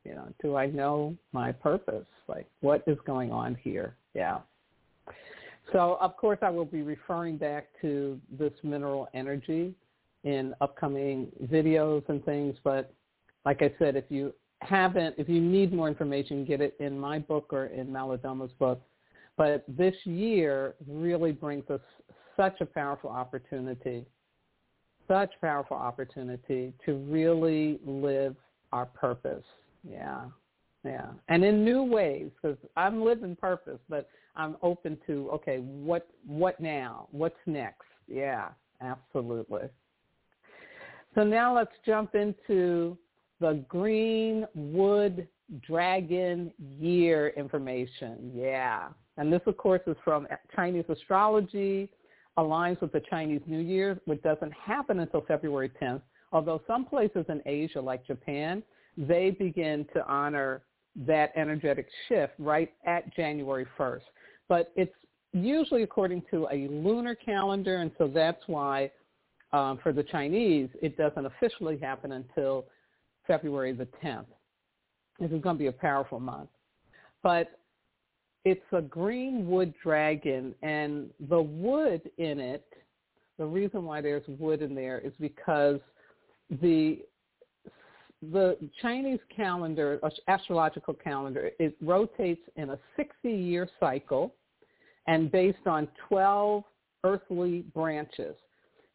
you 0.04 0.14
know, 0.14 0.28
do 0.42 0.56
I 0.56 0.66
know 0.66 1.16
my 1.32 1.52
purpose? 1.52 2.06
Like, 2.28 2.46
what 2.60 2.82
is 2.86 2.98
going 3.06 3.32
on 3.32 3.56
here? 3.62 3.96
Yeah. 4.14 4.38
So, 5.72 5.98
of 6.00 6.16
course, 6.16 6.38
I 6.40 6.50
will 6.50 6.64
be 6.64 6.82
referring 6.82 7.36
back 7.36 7.66
to 7.82 8.18
this 8.38 8.52
mineral 8.62 9.08
energy 9.12 9.74
in 10.24 10.54
upcoming 10.60 11.30
videos 11.44 12.08
and 12.08 12.24
things. 12.24 12.56
But 12.64 12.92
like 13.44 13.62
I 13.62 13.72
said, 13.78 13.96
if 13.96 14.04
you 14.08 14.32
haven't, 14.60 15.14
if 15.18 15.28
you 15.28 15.40
need 15.40 15.72
more 15.72 15.88
information, 15.88 16.44
get 16.44 16.60
it 16.60 16.74
in 16.80 16.98
my 16.98 17.18
book 17.18 17.52
or 17.52 17.66
in 17.66 17.88
Malidoma's 17.88 18.52
book, 18.58 18.80
but 19.36 19.64
this 19.68 19.94
year 20.04 20.74
really 20.88 21.32
brings 21.32 21.68
us 21.70 21.80
such 22.36 22.60
a 22.60 22.66
powerful 22.66 23.10
opportunity, 23.10 24.04
such 25.06 25.30
powerful 25.40 25.76
opportunity 25.76 26.72
to 26.84 26.96
really 27.08 27.78
live 27.86 28.34
our 28.72 28.86
purpose. 28.86 29.44
Yeah, 29.88 30.26
yeah. 30.84 31.08
And 31.28 31.44
in 31.44 31.64
new 31.64 31.82
ways, 31.82 32.30
because 32.40 32.56
I'm 32.76 33.02
living 33.04 33.36
purpose, 33.36 33.80
but 33.88 34.08
I'm 34.36 34.56
open 34.62 34.98
to, 35.06 35.28
okay, 35.34 35.58
what, 35.58 36.08
what 36.26 36.60
now? 36.60 37.08
What's 37.10 37.38
next? 37.46 37.86
Yeah, 38.06 38.48
absolutely. 38.80 39.68
So 41.14 41.24
now 41.24 41.54
let's 41.54 41.72
jump 41.84 42.14
into 42.14 42.96
the 43.40 43.64
Greenwood 43.68 45.26
Dragon 45.66 46.52
Year 46.58 47.28
information. 47.36 48.32
Yeah. 48.34 48.88
And 49.16 49.32
this, 49.32 49.40
of 49.46 49.56
course, 49.56 49.80
is 49.86 49.96
from 50.04 50.28
Chinese 50.54 50.84
astrology, 50.88 51.90
aligns 52.36 52.80
with 52.80 52.92
the 52.92 53.02
Chinese 53.10 53.40
New 53.46 53.60
Year, 53.60 54.00
which 54.04 54.22
doesn't 54.22 54.52
happen 54.52 55.00
until 55.00 55.22
February 55.22 55.72
10th. 55.82 56.02
Although 56.30 56.62
some 56.66 56.84
places 56.84 57.24
in 57.28 57.42
Asia, 57.46 57.80
like 57.80 58.06
Japan, 58.06 58.62
they 58.98 59.30
begin 59.30 59.86
to 59.94 60.06
honor 60.06 60.62
that 61.06 61.32
energetic 61.36 61.86
shift 62.08 62.32
right 62.38 62.72
at 62.84 63.14
January 63.14 63.66
1st. 63.78 64.02
But 64.48 64.72
it's 64.74 64.94
usually 65.32 65.84
according 65.84 66.22
to 66.32 66.48
a 66.50 66.68
lunar 66.68 67.14
calendar, 67.14 67.76
and 67.76 67.92
so 67.98 68.08
that's 68.08 68.42
why 68.48 68.90
um, 69.52 69.78
for 69.82 69.92
the 69.92 70.02
Chinese, 70.02 70.68
it 70.82 70.96
doesn't 70.96 71.24
officially 71.24 71.78
happen 71.78 72.12
until 72.12 72.66
February 73.26 73.72
the 73.72 73.86
10th. 74.02 74.26
This 75.20 75.30
is 75.30 75.40
going 75.40 75.56
to 75.56 75.60
be 75.60 75.68
a 75.68 75.72
powerful 75.72 76.18
month. 76.18 76.48
But 77.22 77.58
it's 78.44 78.60
a 78.72 78.80
green 78.80 79.48
wood 79.48 79.74
dragon, 79.82 80.54
and 80.62 81.10
the 81.28 81.40
wood 81.40 82.10
in 82.18 82.40
it, 82.40 82.64
the 83.38 83.46
reason 83.46 83.84
why 83.84 84.00
there's 84.00 84.26
wood 84.26 84.62
in 84.62 84.74
there 84.74 84.98
is 84.98 85.12
because 85.20 85.80
the 86.62 87.00
the 88.22 88.56
Chinese 88.82 89.20
calendar, 89.34 90.00
uh, 90.02 90.10
astrological 90.26 90.94
calendar, 90.94 91.50
it 91.58 91.76
rotates 91.80 92.42
in 92.56 92.70
a 92.70 92.78
60-year 92.98 93.68
cycle 93.78 94.34
and 95.06 95.30
based 95.30 95.66
on 95.66 95.88
12 96.08 96.64
earthly 97.04 97.60
branches. 97.74 98.34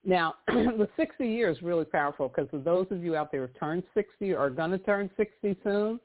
Now, 0.06 0.36
the 0.48 0.90
60 0.98 1.26
years 1.26 1.58
is 1.58 1.64
really 1.64 1.86
powerful 1.86 2.28
because 2.28 2.50
for 2.50 2.58
those 2.58 2.88
of 2.92 3.04
you 3.04 3.16
out 3.16 3.32
there 3.32 3.48
who 3.48 3.60
turned 3.60 3.84
60 3.94 4.34
or 4.34 4.40
are 4.40 4.50
going 4.50 4.72
to 4.72 4.78
turn 4.78 5.10
60 5.16 5.56
soon, 5.64 6.00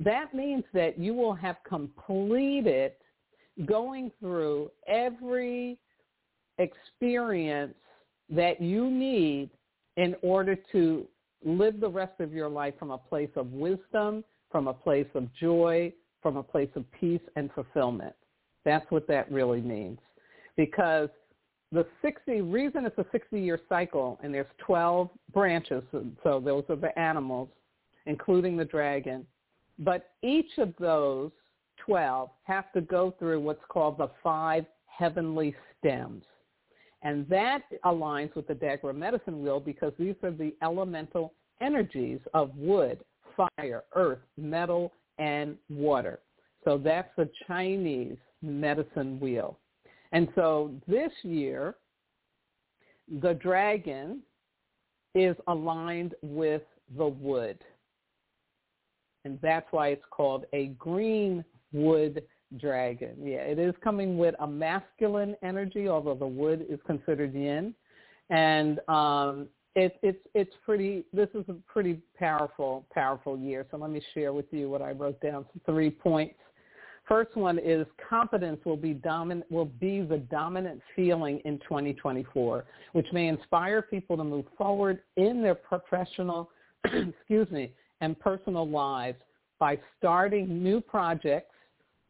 that 0.00 0.34
means 0.34 0.64
that 0.72 0.98
you 0.98 1.12
will 1.12 1.34
have 1.34 1.56
completed 1.68 2.92
going 3.66 4.10
through 4.18 4.70
every 4.88 5.78
experience 6.58 7.74
that 8.30 8.60
you 8.60 8.90
need 8.90 9.50
in 9.98 10.16
order 10.22 10.56
to 10.72 11.06
live 11.44 11.80
the 11.80 11.88
rest 11.88 12.20
of 12.20 12.32
your 12.32 12.48
life 12.48 12.74
from 12.78 12.90
a 12.90 12.98
place 12.98 13.30
of 13.36 13.52
wisdom, 13.52 14.24
from 14.50 14.68
a 14.68 14.74
place 14.74 15.06
of 15.14 15.32
joy, 15.34 15.92
from 16.22 16.36
a 16.36 16.42
place 16.42 16.70
of 16.76 16.84
peace 16.92 17.20
and 17.36 17.50
fulfillment. 17.52 18.14
That's 18.64 18.88
what 18.90 19.08
that 19.08 19.30
really 19.30 19.60
means. 19.60 19.98
Because 20.56 21.08
the 21.72 21.86
60 22.02 22.42
reason 22.42 22.84
it's 22.84 22.98
a 22.98 23.06
60 23.10 23.40
year 23.40 23.58
cycle 23.68 24.20
and 24.22 24.32
there's 24.32 24.46
12 24.58 25.08
branches, 25.32 25.82
so 26.22 26.40
those 26.40 26.64
are 26.68 26.76
the 26.76 26.96
animals, 26.98 27.48
including 28.06 28.56
the 28.56 28.64
dragon, 28.64 29.26
but 29.78 30.10
each 30.22 30.58
of 30.58 30.74
those 30.78 31.30
12 31.84 32.30
have 32.44 32.70
to 32.72 32.80
go 32.80 33.14
through 33.18 33.40
what's 33.40 33.64
called 33.68 33.98
the 33.98 34.10
five 34.22 34.64
heavenly 34.86 35.54
stems. 35.78 36.24
And 37.02 37.28
that 37.28 37.62
aligns 37.84 38.34
with 38.36 38.46
the 38.46 38.54
Dagara 38.54 38.94
medicine 38.94 39.42
wheel 39.42 39.58
because 39.58 39.92
these 39.98 40.14
are 40.22 40.30
the 40.30 40.54
elemental 40.62 41.34
energies 41.60 42.20
of 42.32 42.56
wood, 42.56 43.02
fire, 43.36 43.82
earth, 43.94 44.20
metal, 44.36 44.92
and 45.18 45.56
water. 45.68 46.20
So 46.64 46.78
that's 46.78 47.10
the 47.16 47.28
Chinese 47.46 48.16
medicine 48.40 49.18
wheel. 49.18 49.58
And 50.12 50.28
so 50.34 50.72
this 50.86 51.10
year, 51.22 51.76
the 53.20 53.34
dragon 53.34 54.22
is 55.14 55.36
aligned 55.48 56.14
with 56.22 56.62
the 56.96 57.06
wood. 57.06 57.58
And 59.24 59.38
that's 59.42 59.66
why 59.70 59.88
it's 59.88 60.04
called 60.10 60.46
a 60.52 60.66
green 60.78 61.44
wood 61.72 62.22
dragon. 62.58 63.16
Yeah, 63.22 63.38
it 63.38 63.58
is 63.58 63.74
coming 63.82 64.16
with 64.16 64.34
a 64.40 64.46
masculine 64.46 65.36
energy, 65.42 65.88
although 65.88 66.14
the 66.14 66.26
wood 66.26 66.66
is 66.68 66.78
considered 66.86 67.34
yin. 67.34 67.74
And 68.30 68.80
um, 68.88 69.48
it, 69.74 69.96
it's 70.02 70.26
it's 70.34 70.54
pretty. 70.64 71.04
This 71.12 71.28
is 71.34 71.44
a 71.48 71.54
pretty 71.66 72.00
powerful 72.18 72.86
powerful 72.92 73.38
year. 73.38 73.66
So 73.70 73.76
let 73.76 73.90
me 73.90 74.02
share 74.14 74.32
with 74.32 74.46
you 74.50 74.68
what 74.70 74.82
I 74.82 74.92
wrote 74.92 75.20
down. 75.20 75.46
Three 75.66 75.90
points. 75.90 76.34
First 77.08 77.36
one 77.36 77.58
is 77.58 77.86
confidence 78.08 78.60
will 78.64 78.76
be 78.76 78.94
dominant 78.94 79.50
will 79.50 79.64
be 79.64 80.02
the 80.02 80.18
dominant 80.18 80.80
feeling 80.94 81.40
in 81.44 81.58
2024, 81.60 82.64
which 82.92 83.06
may 83.12 83.28
inspire 83.28 83.82
people 83.82 84.16
to 84.16 84.24
move 84.24 84.44
forward 84.56 85.00
in 85.16 85.42
their 85.42 85.54
professional, 85.54 86.50
excuse 86.84 87.50
me, 87.50 87.72
and 88.00 88.18
personal 88.18 88.68
lives 88.68 89.18
by 89.58 89.78
starting 89.98 90.62
new 90.62 90.80
projects, 90.80 91.54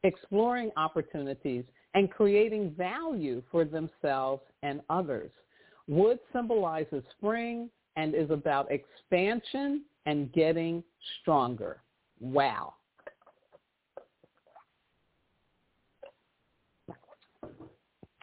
exploring 0.05 0.71
opportunities, 0.77 1.65
and 1.95 2.11
creating 2.11 2.75
value 2.77 3.43
for 3.51 3.65
themselves 3.65 4.43
and 4.63 4.81
others. 4.89 5.31
Wood 5.89 6.19
symbolizes 6.33 7.03
spring 7.17 7.69
and 7.97 8.15
is 8.15 8.31
about 8.31 8.69
expansion 8.71 9.83
and 10.07 10.33
getting 10.33 10.83
stronger. 11.21 11.83
Wow. 12.21 12.75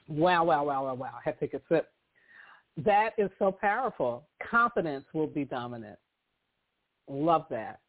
Wow, 0.08 0.44
wow, 0.44 0.64
wow, 0.64 0.86
wow, 0.86 0.94
wow. 0.96 1.12
I 1.14 1.20
have 1.24 1.36
to 1.36 1.48
take 1.48 1.54
a 1.54 1.62
sip. 1.70 1.92
That 2.78 3.12
is 3.18 3.30
so 3.38 3.52
powerful. 3.52 4.28
Confidence 4.50 5.06
will 5.14 5.28
be 5.28 5.46
dominant. 5.46 6.00
Love 7.08 7.46
that. 7.52 7.80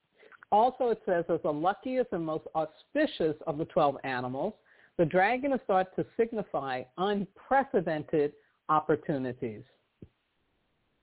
Also, 0.53 0.89
it 0.89 1.01
says, 1.07 1.25
as 1.29 1.41
the 1.43 1.53
luckiest 1.53 2.09
and 2.13 2.25
most 2.25 2.45
auspicious 2.55 3.37
of 3.47 3.59
the 3.59 3.65
12 3.67 3.97
animals, 4.05 4.55
the 4.99 5.05
dragon 5.05 5.53
is 5.53 5.61
thought 5.67 5.95
to 5.97 6.05
signify 6.17 6.83
unprecedented 6.99 8.33
opportunities. 8.69 9.63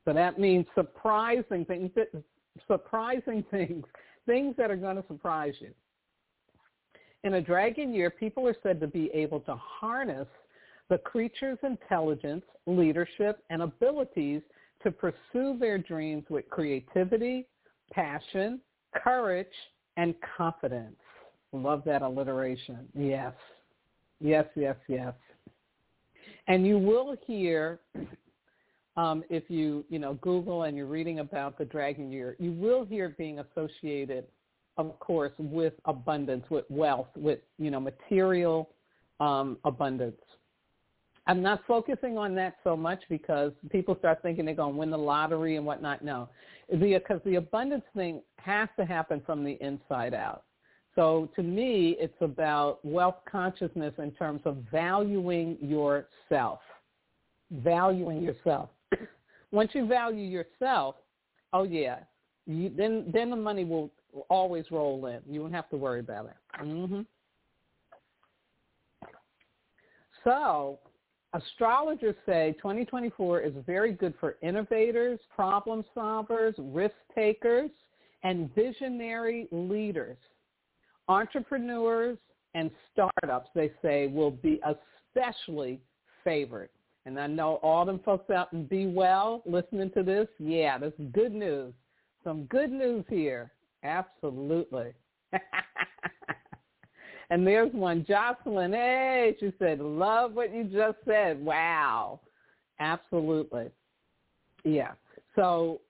So 0.06 0.14
that 0.14 0.40
means 0.40 0.66
surprising 0.76 1.66
things, 1.66 1.92
surprising 2.68 3.44
things, 3.52 3.86
things 4.26 4.56
that 4.58 4.70
are 4.70 4.76
going 4.76 4.98
to 4.98 5.06
surprise 5.08 5.54
you. 5.60 5.72
In 7.24 7.36
a 7.36 7.42
dragon 7.42 7.94
year, 7.94 8.10
people 8.10 8.48
are 8.48 8.56
said 8.64 8.80
to 8.80 8.88
be 8.88 9.10
able 9.14 9.40
to 9.42 9.56
harness 9.56 10.28
the 10.90 10.98
creature's 11.00 11.58
intelligence, 11.64 12.44
leadership, 12.66 13.44
and 13.50 13.62
abilities 13.62 14.42
to 14.84 14.92
pursue 14.92 15.58
their 15.60 15.78
dreams 15.78 16.24
with 16.30 16.50
creativity, 16.50 17.48
passion, 17.92 18.62
courage, 18.96 19.48
and 19.98 20.14
confidence. 20.38 20.96
Love 21.54 21.84
that 21.86 22.02
alliteration. 22.02 22.88
Yes. 22.96 23.34
Yes, 24.20 24.46
yes, 24.56 24.76
yes. 24.88 25.14
And 26.48 26.66
you 26.66 26.78
will 26.78 27.16
hear, 27.26 27.80
um, 28.96 29.24
if 29.30 29.44
you, 29.50 29.86
you 29.90 30.00
know, 30.00 30.16
Google 30.16 30.64
and 30.64 30.76
you're 30.76 30.88
reading 30.88 31.20
about 31.20 31.58
the 31.58 31.66
dragon 31.66 32.12
year, 32.12 32.36
you 32.40 32.52
will 32.52 32.86
hear 32.86 33.16
being 33.18 33.40
associated, 33.40 34.26
of 34.78 34.98
course, 35.00 35.34
with 35.38 35.74
abundance, 35.86 36.46
with 36.50 36.66
wealth, 36.70 37.08
with, 37.16 37.40
you 37.58 37.70
know, 37.72 37.80
material 37.80 38.70
um, 39.20 39.58
abundance. 39.66 40.22
I'm 41.28 41.42
not 41.42 41.62
focusing 41.68 42.18
on 42.18 42.34
that 42.36 42.56
so 42.64 42.78
much 42.78 43.02
because 43.10 43.52
people 43.70 43.98
start 44.00 44.22
thinking 44.22 44.46
they're 44.46 44.56
going 44.56 44.74
to 44.74 44.80
win 44.80 44.90
the 44.90 44.98
lottery 44.98 45.58
and 45.58 45.66
whatnot. 45.66 46.04
No, 46.04 46.30
because 46.80 47.20
the 47.26 47.36
abundance 47.36 47.84
thing 47.96 48.22
has 48.38 48.70
to 48.80 48.86
happen 48.86 49.22
from 49.26 49.44
the 49.44 49.58
inside 49.62 50.14
out. 50.14 50.44
So 50.96 51.30
to 51.36 51.44
me, 51.44 51.98
it's 52.00 52.16
about 52.22 52.80
wealth 52.84 53.18
consciousness 53.30 53.94
in 53.98 54.12
terms 54.12 54.42
of 54.46 54.58
valuing 54.72 55.58
yourself, 55.62 56.60
valuing 57.52 58.22
yourself. 58.22 58.70
Once 59.52 59.72
you 59.74 59.86
value 59.86 60.26
yourself, 60.26 60.96
oh 61.54 61.64
yeah, 61.64 62.00
you, 62.48 62.72
then 62.76 63.12
then 63.14 63.30
the 63.30 63.36
money 63.36 63.66
will 63.66 63.92
always 64.30 64.66
roll 64.72 65.06
in. 65.08 65.20
You 65.30 65.42
won't 65.42 65.54
have 65.54 65.70
to 65.70 65.76
worry 65.78 66.00
about 66.00 66.26
it. 66.26 66.64
Mm-hmm. 66.64 67.02
So 70.24 70.80
astrologers 71.38 72.16
say 72.26 72.56
2024 72.58 73.42
is 73.42 73.54
very 73.66 73.92
good 73.92 74.14
for 74.20 74.38
innovators, 74.42 75.20
problem 75.36 75.84
solvers, 75.96 76.54
risk 76.58 76.96
takers, 77.14 77.70
and 78.24 78.54
visionary 78.56 79.48
leaders. 79.52 80.18
Entrepreneurs 81.08 82.18
and 82.56 82.72
startups, 82.92 83.50
they 83.56 83.72
say, 83.82 84.08
will 84.08 84.32
be 84.32 84.60
especially 85.16 85.80
favored. 86.24 86.70
And 87.06 87.18
I 87.20 87.28
know 87.28 87.56
all 87.64 87.86
them 87.86 88.02
folks 88.04 88.30
out 88.30 88.52
in 88.52 88.66
Be 88.66 88.88
Well 88.88 89.42
listening 89.46 89.92
to 89.92 90.04
this. 90.04 90.28
Yeah, 90.40 90.78
this 90.78 90.94
is 91.00 91.08
good 91.14 91.34
news. 91.34 91.74
Some 92.24 92.44
good 92.46 92.72
news 92.72 93.06
here. 93.10 93.52
Absolutely. 93.84 94.94
And 97.30 97.46
there's 97.46 97.74
one, 97.74 98.06
Jocelyn. 98.08 98.72
Hey, 98.72 99.36
she 99.40 99.52
said, 99.60 99.80
love 99.80 100.34
what 100.34 100.54
you 100.54 100.64
just 100.64 100.98
said. 101.06 101.44
Wow. 101.44 102.22
Absolutely. 102.80 103.70
Yeah. 104.64 104.92
So 105.36 105.82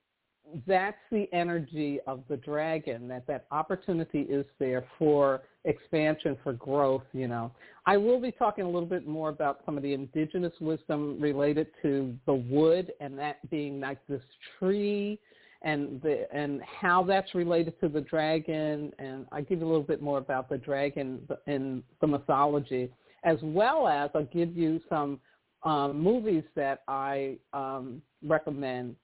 that's 0.65 0.97
the 1.11 1.27
energy 1.33 1.99
of 2.07 2.23
the 2.29 2.37
dragon, 2.37 3.07
that 3.09 3.27
that 3.27 3.45
opportunity 3.51 4.21
is 4.21 4.45
there 4.59 4.85
for 4.97 5.41
expansion, 5.65 6.37
for 6.43 6.53
growth, 6.53 7.03
you 7.11 7.27
know. 7.27 7.51
I 7.85 7.97
will 7.97 8.19
be 8.21 8.31
talking 8.31 8.63
a 8.63 8.69
little 8.69 8.87
bit 8.87 9.05
more 9.05 9.29
about 9.29 9.59
some 9.65 9.75
of 9.75 9.83
the 9.83 9.93
indigenous 9.93 10.53
wisdom 10.61 11.19
related 11.19 11.67
to 11.81 12.15
the 12.25 12.33
wood 12.33 12.93
and 13.01 13.19
that 13.19 13.47
being 13.49 13.79
like 13.81 13.99
this 14.07 14.21
tree 14.57 15.19
and 15.63 16.01
the 16.01 16.27
and 16.33 16.61
how 16.63 17.03
that's 17.03 17.33
related 17.33 17.79
to 17.79 17.89
the 17.89 18.01
dragon 18.01 18.91
and 18.99 19.25
I 19.31 19.41
give 19.41 19.59
you 19.59 19.65
a 19.65 19.69
little 19.69 19.83
bit 19.83 20.01
more 20.01 20.17
about 20.17 20.49
the 20.49 20.57
dragon 20.57 21.27
in 21.47 21.83
the 22.01 22.07
mythology 22.07 22.91
as 23.23 23.37
well 23.41 23.87
as 23.87 24.09
I'll 24.13 24.25
give 24.25 24.55
you 24.55 24.79
some 24.89 25.19
um, 25.63 25.99
movies 25.99 26.43
that 26.55 26.83
I 26.87 27.37
um, 27.53 28.01
recommend 28.23 28.95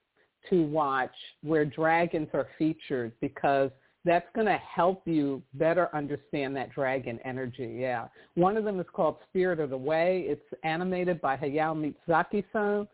to 0.50 0.63
watch 0.63 1.13
where 1.42 1.66
dragons 1.66 2.30
are 2.34 2.48
featured 2.58 3.13
because 3.22 3.72
that's 4.06 4.28
going 4.36 4.48
to 4.48 4.58
help 4.58 5.08
you 5.08 5.42
better 5.54 5.89
understand 5.96 6.56
that 6.56 6.72
dragon 6.74 7.20
energy. 7.24 7.78
Yeah. 7.80 8.08
One 8.36 8.58
of 8.58 8.66
them 8.66 8.80
is 8.80 8.86
called 8.92 9.18
Spirited 9.30 9.72
Away. 9.72 10.26
It's 10.28 10.42
animated 10.63 11.22
by 11.22 11.38
Hayao 11.38 11.94
Miyazaki-san, 12.10 12.88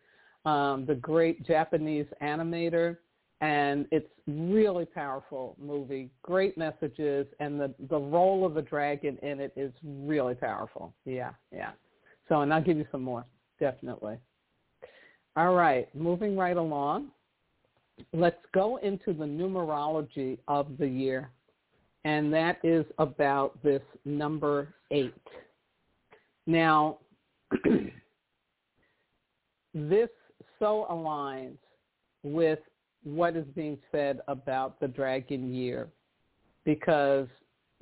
um, 0.45 0.85
the 0.85 0.95
great 0.95 1.45
Japanese 1.45 2.05
animator 2.21 2.97
and 3.41 3.85
it's 3.91 4.09
really 4.27 4.85
powerful 4.85 5.55
movie. 5.59 6.09
Great 6.23 6.57
messages, 6.57 7.25
and 7.39 7.59
the 7.59 7.73
the 7.89 7.97
role 7.97 8.45
of 8.45 8.53
the 8.53 8.61
dragon 8.61 9.17
in 9.21 9.39
it 9.39 9.53
is 9.55 9.71
really 9.83 10.35
powerful. 10.35 10.93
Yeah, 11.05 11.31
yeah. 11.53 11.71
So, 12.27 12.41
and 12.41 12.53
I'll 12.53 12.61
give 12.61 12.77
you 12.77 12.85
some 12.91 13.01
more, 13.01 13.25
definitely. 13.59 14.17
All 15.35 15.53
right, 15.53 15.93
moving 15.95 16.35
right 16.35 16.57
along. 16.57 17.09
Let's 18.13 18.37
go 18.53 18.77
into 18.77 19.13
the 19.13 19.25
numerology 19.25 20.37
of 20.47 20.77
the 20.77 20.87
year, 20.87 21.31
and 22.05 22.33
that 22.33 22.59
is 22.63 22.85
about 22.97 23.61
this 23.63 23.81
number 24.05 24.73
eight. 24.91 25.13
Now, 26.45 26.97
this 29.73 30.09
so 30.59 30.87
aligns 30.89 31.57
with 32.23 32.59
what 33.03 33.35
is 33.35 33.45
being 33.55 33.77
said 33.91 34.19
about 34.27 34.79
the 34.79 34.87
dragon 34.87 35.53
year 35.53 35.89
because 36.65 37.27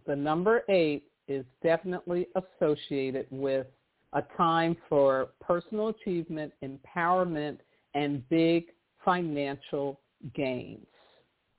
the 0.05 0.15
number 0.15 0.63
eight 0.70 1.03
is 1.28 1.45
definitely 1.61 2.28
associated 2.36 3.28
with 3.32 3.68
a 4.13 4.22
time 4.38 4.78
for 4.88 5.30
personal 5.41 5.89
achievement, 5.89 6.53
empowerment, 6.63 7.57
and 7.93 8.28
big 8.30 8.68
financial 9.03 9.99
gains. 10.34 10.86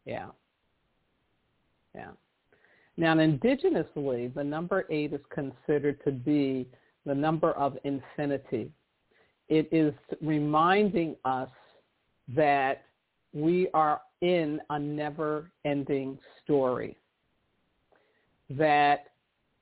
Yeah. 0.05 0.29
Yeah. 1.95 2.11
Now, 2.97 3.15
indigenously, 3.15 4.35
the 4.35 4.43
number 4.43 4.87
eight 4.91 5.13
is 5.13 5.21
considered 5.33 6.03
to 6.05 6.11
be 6.11 6.67
the 7.07 7.15
number 7.15 7.53
of 7.53 7.77
infinity. 7.85 8.73
It 9.49 9.69
is 9.71 9.95
reminding 10.21 11.17
us 11.25 11.51
that 12.35 12.85
we 13.33 13.69
are 13.75 14.01
in 14.21 14.61
a 14.71 14.79
never-ending 14.79 16.19
story. 16.43 16.97
That 18.51 19.09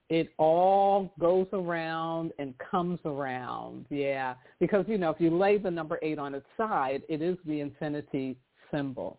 it 0.08 0.28
all 0.38 1.12
goes 1.18 1.48
around 1.52 2.32
and 2.38 2.54
comes 2.58 3.00
around. 3.04 3.86
Yeah, 3.90 4.34
because 4.60 4.84
you 4.88 4.98
know 4.98 5.10
if 5.10 5.20
you 5.20 5.36
lay 5.36 5.58
the 5.58 5.70
number 5.70 5.98
eight 6.02 6.18
on 6.18 6.34
its 6.34 6.46
side, 6.56 7.02
it 7.08 7.20
is 7.20 7.36
the 7.44 7.60
infinity 7.60 8.36
symbol. 8.70 9.18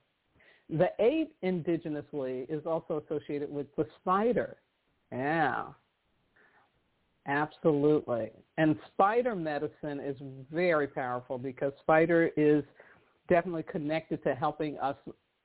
The 0.69 0.89
eight 0.99 1.33
indigenously 1.43 2.49
is 2.49 2.65
also 2.65 3.03
associated 3.05 3.51
with 3.51 3.67
the 3.75 3.85
spider. 3.99 4.57
Yeah, 5.11 5.65
absolutely. 7.25 8.31
And 8.57 8.77
spider 8.93 9.35
medicine 9.35 9.99
is 9.99 10.17
very 10.51 10.87
powerful 10.87 11.37
because 11.37 11.71
spider 11.81 12.31
is 12.35 12.63
definitely 13.27 13.63
connected 13.63 14.23
to 14.23 14.35
helping 14.35 14.77
us 14.79 14.95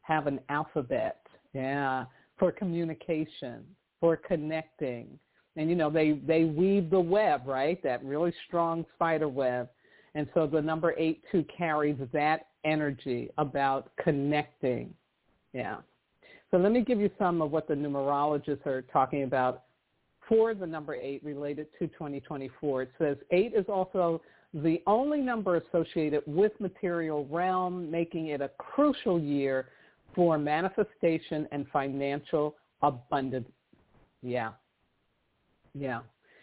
have 0.03 0.27
an 0.27 0.41
alphabet. 0.49 1.19
Yeah, 1.55 2.07
for 2.39 2.51
communication, 2.51 3.63
for 4.01 4.17
connecting. 4.17 5.19
And 5.57 5.69
you 5.69 5.77
know, 5.77 5.91
they 5.91 6.13
they 6.27 6.45
weave 6.45 6.91
the 6.91 7.01
web, 7.01 7.47
right? 7.47 7.83
That 7.83 8.05
really 8.05 8.33
strong 8.47 8.87
spider 8.95 9.29
web. 9.29 9.69
And 10.15 10.27
so 10.35 10.47
the 10.47 10.61
number 10.61 10.95
8 10.99 11.23
too 11.31 11.45
carries 11.57 11.97
that 12.13 12.49
energy 12.65 13.31
about 13.39 13.91
connecting. 14.03 14.93
Yeah. 15.53 15.77
So 16.51 16.59
let 16.59 16.73
me 16.73 16.83
give 16.83 17.01
you 17.01 17.11
some 17.19 17.41
of 17.41 17.51
what 17.51 17.67
the 17.67 17.75
numerologists 17.75 18.67
are 18.67 18.83
talking 18.83 19.23
about 19.23 19.63
for 20.29 20.55
the 20.55 20.67
number 20.67 20.95
8 20.95 21.25
related 21.25 21.67
to 21.79 21.87
2024. 21.89 22.83
It 22.83 22.91
says 22.99 23.17
8 23.31 23.55
is 23.55 23.65
also 23.69 24.21
the 24.55 24.83
only 24.87 25.21
number 25.21 25.57
associated 25.57 26.23
with 26.27 26.53
material 26.61 27.27
realm, 27.31 27.91
making 27.91 28.29
it 28.29 28.41
a 28.41 28.51
crucial 28.59 29.19
year 29.19 29.69
for 30.15 30.39
manifestation 30.39 31.49
and 31.53 31.67
financial 31.73 32.57
abundance. 32.83 33.49
Yeah. 34.23 34.51
Yeah. 35.75 36.01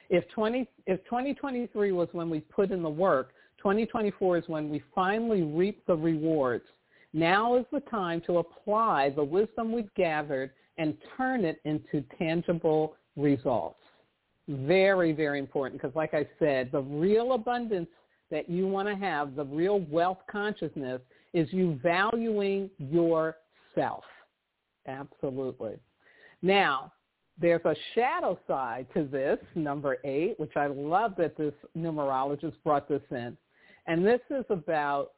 If 0.09 0.27
20 0.29 0.67
if 0.87 1.03
2023 1.05 1.91
was 1.91 2.07
when 2.13 2.29
we 2.29 2.39
put 2.39 2.71
in 2.71 2.81
the 2.81 2.89
work, 2.89 3.31
2024 3.59 4.37
is 4.39 4.43
when 4.47 4.69
we 4.69 4.81
finally 4.95 5.43
reap 5.43 5.85
the 5.85 5.95
rewards. 5.95 6.65
Now 7.13 7.57
is 7.57 7.65
the 7.71 7.81
time 7.81 8.21
to 8.25 8.39
apply 8.39 9.11
the 9.15 9.23
wisdom 9.23 9.71
we've 9.71 9.93
gathered 9.95 10.51
and 10.77 10.97
turn 11.15 11.45
it 11.45 11.59
into 11.65 12.03
tangible 12.17 12.95
results. 13.15 13.79
Very, 14.47 15.11
very 15.11 15.37
important 15.37 15.79
because 15.79 15.95
like 15.95 16.15
I 16.15 16.27
said, 16.39 16.71
the 16.71 16.81
real 16.81 17.33
abundance 17.33 17.89
that 18.31 18.49
you 18.49 18.67
want 18.67 18.87
to 18.87 18.95
have, 18.95 19.35
the 19.35 19.45
real 19.45 19.79
wealth 19.89 20.19
consciousness 20.29 21.01
is 21.33 21.47
you 21.51 21.79
valuing 21.81 22.69
yourself. 22.77 24.03
Absolutely. 24.87 25.75
Now, 26.41 26.91
there's 27.39 27.63
a 27.65 27.75
shadow 27.95 28.37
side 28.47 28.87
to 28.93 29.03
this, 29.05 29.37
number 29.55 29.97
eight, 30.03 30.39
which 30.39 30.55
I 30.55 30.67
love 30.67 31.13
that 31.17 31.37
this 31.37 31.53
numerologist 31.77 32.53
brought 32.63 32.89
this 32.89 33.01
in. 33.11 33.37
And 33.87 34.05
this 34.05 34.19
is 34.29 34.45
about 34.49 35.11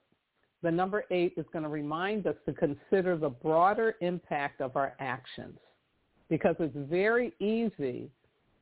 the 0.62 0.72
number 0.72 1.05
eight 1.09 1.34
is 1.38 1.45
going 1.51 1.64
to 1.64 1.70
remind 1.70 2.28
us 2.28 2.36
to 2.45 2.53
consider 2.53 3.18
the 3.18 3.30
broader 3.30 3.95
impact 4.01 4.62
of 4.62 4.76
our 4.76 4.93
actions 4.99 5.57
because 6.30 6.55
it's 6.59 6.76
very 6.89 7.34
easy 7.39 8.09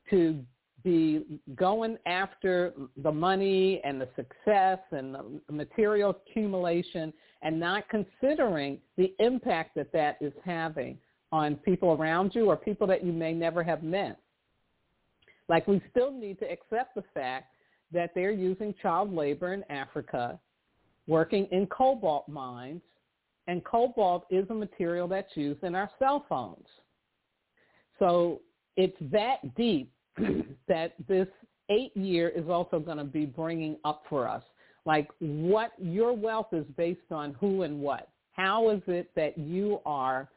to 0.10 0.44
be 0.84 1.26
going 1.56 1.98
after 2.06 2.74
the 2.98 3.12
money 3.12 3.82
and 3.84 4.00
the 4.00 4.08
success 4.16 4.80
and 4.92 5.16
the 5.48 5.54
material 5.54 6.12
accumulation 6.12 7.14
and 7.42 7.60
not 7.60 7.84
considering 7.90 8.80
the 8.98 9.14
impact 9.20 9.76
that 9.76 9.92
that 9.92 10.18
is 10.22 10.34
having 10.46 10.98
on 11.32 11.56
people 11.58 11.92
around 11.92 12.34
you 12.34 12.48
or 12.48 12.58
people 12.58 12.88
that 12.88 13.04
you 13.04 13.12
may 13.12 13.34
never 13.34 13.64
have 13.64 13.84
met. 13.84 14.20
Like 15.48 15.68
we 15.68 15.82
still 15.90 16.12
need 16.12 16.40
to 16.40 16.46
accept 16.46 16.96
the 16.96 17.04
fact 17.14 17.56
that 17.92 18.12
they're 18.14 18.32
using 18.32 18.74
child 18.82 19.14
labor 19.14 19.54
in 19.54 19.64
Africa, 19.70 20.40
working 21.08 21.48
in 21.52 21.66
cobalt 21.68 22.28
mines, 22.30 22.82
and 23.48 23.64
cobalt 23.64 24.26
is 24.30 24.46
a 24.50 24.54
material 24.54 25.08
that's 25.08 25.36
used 25.36 25.64
in 25.64 25.74
our 25.74 25.90
cell 25.98 26.26
phones. 26.30 26.68
So 27.98 28.42
it's 28.78 28.98
that 29.12 29.56
deep 29.56 29.92
that 30.68 30.94
this 31.08 31.28
eight 31.70 31.96
year 31.96 32.30
is 32.30 32.50
also 32.50 32.80
going 32.80 32.98
to 32.98 33.04
be 33.04 33.26
bringing 33.26 33.78
up 33.86 34.04
for 34.10 34.28
us. 34.28 34.44
Like 34.86 35.10
what 35.20 35.72
your 35.78 36.14
wealth 36.14 36.48
is 36.52 36.66
based 36.78 37.12
on 37.12 37.36
who 37.40 37.64
and 37.64 37.80
what. 37.80 38.10
How 38.32 38.70
is 38.70 38.82
it 38.88 39.12
that 39.16 39.38
you 39.38 39.82
are 39.86 40.30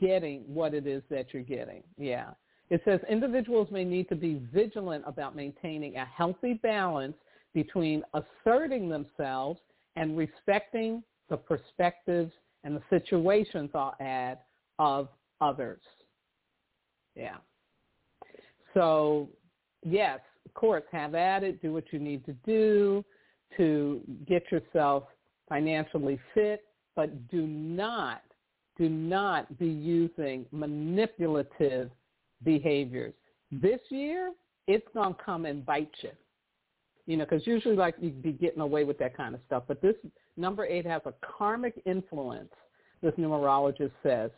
getting 0.00 0.42
what 0.46 0.72
it 0.72 0.86
is 0.86 1.02
that 1.10 1.32
you're 1.32 1.42
getting? 1.42 1.82
Yeah. 1.98 2.30
It 2.70 2.80
says 2.84 3.00
individuals 3.08 3.68
may 3.72 3.84
need 3.84 4.08
to 4.08 4.14
be 4.14 4.40
vigilant 4.54 5.04
about 5.06 5.34
maintaining 5.34 5.96
a 5.96 6.04
healthy 6.04 6.54
balance 6.54 7.16
between 7.52 8.04
asserting 8.14 8.88
themselves 8.88 9.60
and 9.96 10.16
respecting 10.16 11.02
the 11.28 11.36
perspectives 11.36 12.32
and 12.62 12.76
the 12.76 12.82
situations, 12.88 13.70
I'll 13.74 13.96
add, 14.00 14.38
of 14.78 15.08
others. 15.40 15.80
Yeah. 17.16 17.36
So, 18.74 19.28
yes, 19.84 20.20
of 20.46 20.54
course, 20.54 20.82
have 20.92 21.14
at 21.14 21.42
it. 21.42 21.60
Do 21.62 21.72
what 21.72 21.84
you 21.92 21.98
need 21.98 22.24
to 22.26 22.32
do 22.44 23.04
to 23.56 24.00
get 24.28 24.44
yourself 24.50 25.04
financially 25.48 26.18
fit, 26.34 26.64
but 26.94 27.28
do 27.28 27.46
not, 27.46 28.22
do 28.78 28.88
not 28.88 29.58
be 29.58 29.66
using 29.66 30.46
manipulative 30.52 31.90
behaviors. 32.44 33.12
This 33.50 33.80
year, 33.88 34.32
it's 34.68 34.86
going 34.94 35.14
to 35.14 35.22
come 35.22 35.44
and 35.44 35.66
bite 35.66 35.90
you. 36.02 36.10
You 37.06 37.16
know, 37.16 37.24
because 37.24 37.46
usually 37.46 37.74
like 37.74 37.96
you'd 38.00 38.22
be 38.22 38.32
getting 38.32 38.60
away 38.60 38.84
with 38.84 38.98
that 38.98 39.16
kind 39.16 39.34
of 39.34 39.40
stuff. 39.46 39.64
But 39.66 39.82
this 39.82 39.96
number 40.36 40.64
eight 40.64 40.86
has 40.86 41.02
a 41.06 41.14
karmic 41.20 41.82
influence, 41.84 42.52
this 43.02 43.12
numerologist 43.14 43.90
says, 44.02 44.30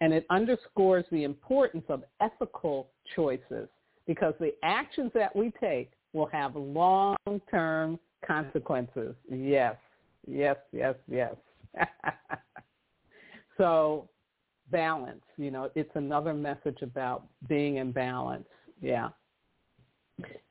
and 0.00 0.12
it 0.12 0.26
underscores 0.30 1.04
the 1.10 1.24
importance 1.24 1.84
of 1.88 2.04
ethical 2.20 2.88
choices 3.16 3.68
because 4.10 4.34
the 4.40 4.52
actions 4.64 5.12
that 5.14 5.36
we 5.36 5.52
take 5.60 5.92
will 6.12 6.26
have 6.26 6.56
long-term 6.56 7.96
consequences. 8.26 9.14
Yes, 9.30 9.76
yes, 10.26 10.56
yes, 10.72 10.96
yes. 11.08 11.36
so 13.56 14.08
balance. 14.72 15.22
You 15.36 15.52
know, 15.52 15.70
it's 15.76 15.92
another 15.94 16.34
message 16.34 16.78
about 16.82 17.28
being 17.48 17.76
in 17.76 17.92
balance. 17.92 18.48
Yeah. 18.82 19.10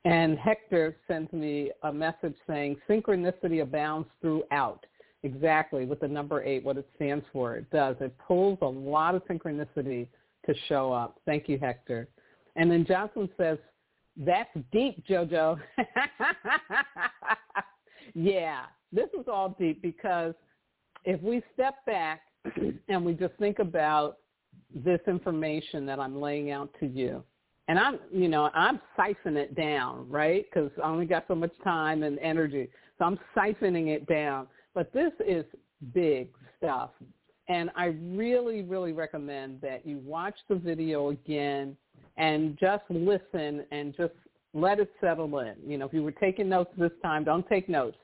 And 0.06 0.38
Hector 0.38 0.96
sends 1.06 1.30
me 1.30 1.70
a 1.82 1.92
message 1.92 2.36
saying 2.46 2.78
synchronicity 2.88 3.60
abounds 3.60 4.08
throughout. 4.22 4.86
Exactly, 5.22 5.84
with 5.84 6.00
the 6.00 6.08
number 6.08 6.42
eight, 6.44 6.64
what 6.64 6.78
it 6.78 6.88
stands 6.96 7.26
for. 7.30 7.56
It 7.56 7.70
does. 7.70 7.96
It 8.00 8.16
pulls 8.26 8.56
a 8.62 8.66
lot 8.66 9.14
of 9.14 9.22
synchronicity 9.26 10.08
to 10.46 10.54
show 10.66 10.94
up. 10.94 11.20
Thank 11.26 11.46
you, 11.46 11.58
Hector. 11.58 12.08
And 12.56 12.70
then 12.70 12.84
Jocelyn 12.86 13.28
says, 13.36 13.58
that's 14.16 14.50
deep, 14.72 15.04
JoJo. 15.06 15.58
yeah, 18.14 18.62
this 18.92 19.08
is 19.18 19.26
all 19.28 19.56
deep 19.58 19.82
because 19.82 20.34
if 21.04 21.20
we 21.22 21.42
step 21.54 21.74
back 21.86 22.22
and 22.88 23.04
we 23.04 23.14
just 23.14 23.34
think 23.38 23.58
about 23.58 24.18
this 24.74 25.00
information 25.06 25.86
that 25.86 25.98
I'm 25.98 26.20
laying 26.20 26.50
out 26.50 26.70
to 26.80 26.86
you. 26.86 27.22
And 27.68 27.78
I'm, 27.78 27.98
you 28.12 28.28
know, 28.28 28.50
I'm 28.52 28.80
siphoning 28.98 29.36
it 29.36 29.54
down, 29.54 30.08
right? 30.08 30.44
Because 30.52 30.70
I 30.82 30.88
only 30.88 31.06
got 31.06 31.24
so 31.28 31.34
much 31.34 31.52
time 31.62 32.02
and 32.02 32.18
energy. 32.18 32.68
So 32.98 33.04
I'm 33.04 33.18
siphoning 33.36 33.88
it 33.88 34.06
down. 34.06 34.48
But 34.74 34.92
this 34.92 35.12
is 35.24 35.44
big 35.94 36.30
stuff. 36.58 36.90
And 37.48 37.70
I 37.76 37.96
really, 38.02 38.62
really 38.62 38.92
recommend 38.92 39.60
that 39.60 39.86
you 39.86 39.98
watch 39.98 40.36
the 40.48 40.54
video 40.54 41.10
again 41.10 41.76
and 42.16 42.58
just 42.58 42.84
listen 42.88 43.64
and 43.70 43.94
just 43.96 44.12
let 44.52 44.80
it 44.80 44.90
settle 45.00 45.38
in. 45.40 45.54
You 45.64 45.78
know, 45.78 45.86
if 45.86 45.92
you 45.92 46.02
were 46.02 46.12
taking 46.12 46.48
notes 46.48 46.70
this 46.76 46.92
time, 47.02 47.24
don't 47.24 47.48
take 47.48 47.68
notes. 47.68 47.96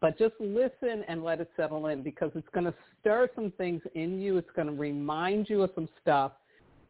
But 0.00 0.18
just 0.18 0.34
listen 0.38 1.02
and 1.08 1.24
let 1.24 1.40
it 1.40 1.50
settle 1.56 1.86
in 1.86 2.02
because 2.02 2.30
it's 2.34 2.48
going 2.52 2.66
to 2.66 2.74
stir 3.00 3.28
some 3.34 3.52
things 3.52 3.80
in 3.94 4.20
you. 4.20 4.36
It's 4.36 4.50
going 4.54 4.68
to 4.68 4.74
remind 4.74 5.48
you 5.48 5.62
of 5.62 5.70
some 5.74 5.88
stuff. 6.02 6.32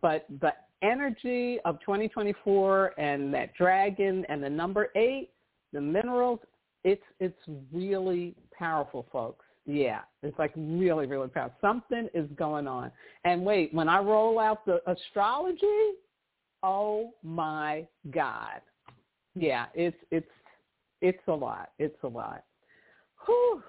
But 0.02 0.26
the 0.40 0.52
energy 0.82 1.58
of 1.64 1.78
2024 1.80 2.98
and 2.98 3.32
that 3.32 3.54
dragon 3.54 4.26
and 4.28 4.42
the 4.42 4.50
number 4.50 4.88
eight, 4.96 5.30
the 5.72 5.80
minerals, 5.80 6.40
it's 6.82 7.02
it's 7.20 7.38
really 7.72 8.34
powerful, 8.56 9.06
folks. 9.12 9.44
Yeah, 9.66 10.00
it's 10.22 10.38
like 10.38 10.52
really, 10.56 11.06
really 11.06 11.28
powerful. 11.28 11.56
Something 11.60 12.08
is 12.12 12.28
going 12.36 12.66
on. 12.66 12.90
And 13.24 13.44
wait, 13.44 13.72
when 13.72 13.88
I 13.88 14.00
roll 14.00 14.38
out 14.38 14.66
the 14.66 14.80
astrology, 14.90 15.92
oh 16.64 17.10
my 17.22 17.86
God. 18.10 18.60
Yeah, 19.36 19.66
it's 19.74 19.96
it's 20.10 20.26
it's 21.00 21.22
a 21.28 21.32
lot. 21.32 21.70
It's 21.78 22.02
a 22.02 22.08
lot. 22.08 22.44
Whew. 23.26 23.62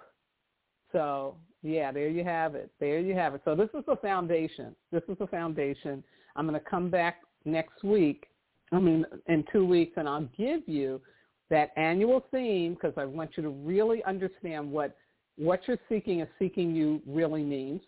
So 0.92 1.36
yeah, 1.62 1.92
there 1.92 2.10
you 2.10 2.24
have 2.24 2.56
it. 2.56 2.72
There 2.80 3.00
you 3.00 3.14
have 3.14 3.36
it. 3.36 3.42
So 3.46 3.56
this 3.56 3.70
is 3.74 3.84
the 3.88 3.98
foundation. 3.98 4.76
This 4.92 5.04
is 5.10 5.18
the 5.20 5.28
foundation. 5.28 6.04
I'm 6.36 6.48
going 6.48 6.60
to 6.60 6.70
come 6.70 6.90
back 6.90 7.22
next 7.46 7.84
week 7.84 8.28
I 8.72 8.80
mean, 8.80 9.06
in 9.28 9.44
two 9.52 9.66
weeks, 9.66 9.94
and 9.98 10.08
I'll 10.08 10.28
give 10.38 10.62
you 10.68 11.02
that 11.50 11.72
annual 11.78 12.26
theme 12.32 12.74
because 12.74 12.94
I 12.98 13.06
want 13.06 13.32
you 13.38 13.44
to 13.44 13.50
really 13.50 14.04
understand 14.04 14.72
what 14.72 14.96
what 15.38 15.62
you're 15.68 15.80
seeking 15.90 16.22
and 16.22 16.30
seeking 16.40 16.74
you 16.74 17.02
really 17.06 17.44
means. 17.44 17.82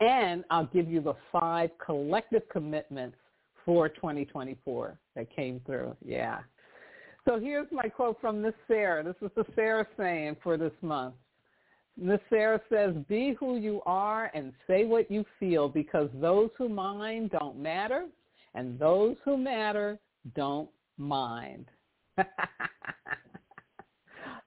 And 0.00 0.44
I'll 0.50 0.66
give 0.66 0.90
you 0.90 1.00
the 1.00 1.14
five 1.30 1.70
collective 1.84 2.42
commitments 2.50 3.16
for 3.64 3.88
2024 3.88 4.98
that 5.14 5.34
came 5.34 5.60
through. 5.66 5.96
Yeah. 6.04 6.40
So 7.26 7.38
here's 7.38 7.70
my 7.70 7.88
quote 7.88 8.20
from 8.20 8.42
Miss 8.42 8.54
Sarah. 8.66 9.04
This 9.04 9.14
is 9.22 9.30
the 9.36 9.44
Sarah 9.54 9.86
saying 9.96 10.36
for 10.42 10.56
this 10.56 10.72
month. 10.82 11.14
Miss 11.96 12.20
Sarah 12.30 12.60
says, 12.70 12.94
be 13.08 13.36
who 13.38 13.58
you 13.58 13.82
are 13.84 14.30
and 14.34 14.52
say 14.66 14.84
what 14.84 15.10
you 15.10 15.24
feel 15.38 15.68
because 15.68 16.08
those 16.14 16.50
who 16.56 16.68
mind 16.68 17.30
don't 17.30 17.58
matter 17.58 18.06
and 18.54 18.78
those 18.78 19.16
who 19.24 19.36
matter 19.36 19.98
don't 20.34 20.70
mind. 20.98 21.66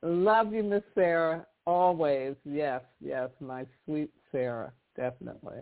Love 0.01 0.53
you, 0.53 0.63
Miss 0.63 0.83
Sarah. 0.93 1.45
Always. 1.65 2.35
Yes, 2.45 2.81
yes, 2.99 3.29
my 3.39 3.65
sweet 3.85 4.11
Sarah. 4.31 4.71
Definitely. 4.95 5.59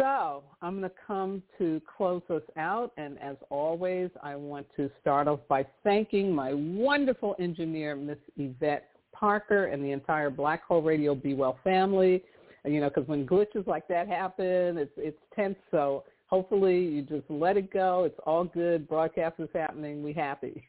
So 0.00 0.44
I'm 0.62 0.78
going 0.78 0.88
to 0.88 0.96
come 1.06 1.42
to 1.58 1.78
close 1.98 2.22
us 2.30 2.40
out. 2.56 2.92
And 2.96 3.20
as 3.20 3.36
always, 3.50 4.08
I 4.22 4.34
want 4.34 4.66
to 4.76 4.90
start 4.98 5.28
off 5.28 5.40
by 5.46 5.66
thanking 5.84 6.34
my 6.34 6.54
wonderful 6.54 7.36
engineer, 7.38 7.94
Miss 7.96 8.16
Yvette 8.38 8.88
Parker, 9.12 9.66
and 9.66 9.84
the 9.84 9.92
entire 9.92 10.30
Black 10.30 10.64
Hole 10.64 10.80
Radio 10.80 11.14
Be 11.14 11.34
Well 11.34 11.58
family. 11.62 12.22
You 12.64 12.80
know, 12.80 12.88
because 12.88 13.06
when 13.08 13.26
glitches 13.26 13.66
like 13.66 13.86
that 13.88 14.08
happen, 14.08 14.78
it's 14.78 14.92
it's 14.96 15.18
tense. 15.36 15.56
So 15.70 16.04
hopefully 16.28 16.78
you 16.78 17.02
just 17.02 17.28
let 17.28 17.58
it 17.58 17.70
go. 17.70 18.04
It's 18.04 18.18
all 18.24 18.44
good. 18.44 18.88
Broadcast 18.88 19.34
is 19.38 19.50
happening. 19.54 20.02
We 20.02 20.14
happy. 20.14 20.64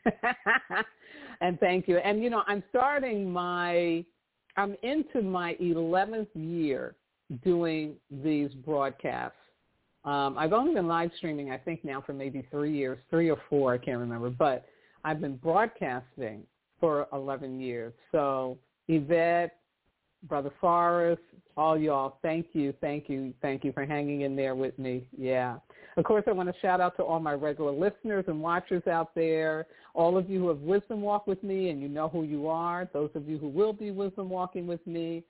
and 1.41 1.57
thank 1.61 1.87
you. 1.87 1.99
And 1.99 2.21
you 2.21 2.29
know, 2.29 2.43
I'm 2.47 2.63
starting 2.69 3.31
my 3.31 4.03
I'm 4.57 4.75
into 4.83 5.21
my 5.21 5.55
11th 5.61 6.27
year 6.33 6.95
doing 7.43 7.95
these 8.09 8.51
broadcasts. 8.65 9.37
Um, 10.03 10.35
I've 10.37 10.53
only 10.53 10.73
been 10.73 10.87
live 10.87 11.11
streaming, 11.17 11.51
I 11.51 11.57
think, 11.57 11.85
now 11.85 12.01
for 12.01 12.13
maybe 12.13 12.45
three 12.49 12.75
years, 12.75 12.97
three 13.09 13.29
or 13.29 13.37
four, 13.49 13.73
I 13.73 13.77
can't 13.77 13.99
remember. 13.99 14.29
But 14.29 14.65
I've 15.03 15.21
been 15.21 15.37
broadcasting 15.37 16.43
for 16.79 17.07
11 17.13 17.59
years. 17.59 17.93
So 18.11 18.57
Yvette, 18.87 19.57
Brother 20.27 20.51
Forrest, 20.59 21.21
all 21.57 21.77
y'all, 21.77 22.17
thank 22.21 22.47
you, 22.53 22.73
thank 22.81 23.09
you, 23.09 23.33
thank 23.41 23.63
you 23.63 23.71
for 23.71 23.85
hanging 23.85 24.21
in 24.21 24.35
there 24.35 24.55
with 24.55 24.77
me. 24.77 25.07
Yeah. 25.17 25.57
Of 25.97 26.05
course, 26.05 26.23
I 26.27 26.31
want 26.31 26.49
to 26.49 26.59
shout 26.61 26.79
out 26.79 26.95
to 26.97 27.03
all 27.03 27.19
my 27.19 27.33
regular 27.33 27.71
listeners 27.71 28.25
and 28.27 28.41
watchers 28.41 28.85
out 28.87 29.13
there, 29.13 29.67
all 29.93 30.17
of 30.17 30.29
you 30.29 30.39
who 30.39 30.47
have 30.49 30.59
wisdom 30.59 31.01
walk 31.01 31.27
with 31.27 31.43
me 31.43 31.69
and 31.69 31.81
you 31.81 31.89
know 31.89 32.07
who 32.07 32.23
you 32.23 32.47
are, 32.47 32.89
those 32.93 33.09
of 33.13 33.27
you 33.27 33.37
who 33.37 33.49
will 33.49 33.73
be 33.73 33.91
wisdom 33.91 34.29
walking 34.29 34.67
with 34.67 34.85
me, 34.87 35.23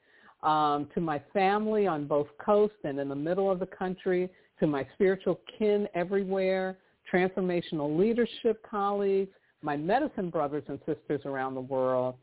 um, 0.44 0.88
to 0.94 1.02
my 1.02 1.22
family 1.34 1.88
on 1.88 2.06
both 2.06 2.28
coasts 2.44 2.78
and 2.84 3.00
in 3.00 3.10
the 3.10 3.16
middle 3.16 3.52
of 3.52 3.60
the 3.60 3.66
country, 3.66 4.30
to 4.60 4.68
my 4.68 4.88
spiritual 4.94 5.40
kin 5.58 5.88
everywhere, 5.96 6.78
transformational 7.12 7.98
leadership 7.98 8.66
colleagues, 8.70 9.32
my 9.62 9.78
medicine 9.78 10.30
brothers 10.30 10.64
and 10.68 10.80
sisters 10.86 11.22
around 11.26 11.56
the 11.56 11.62
world, 11.62 12.16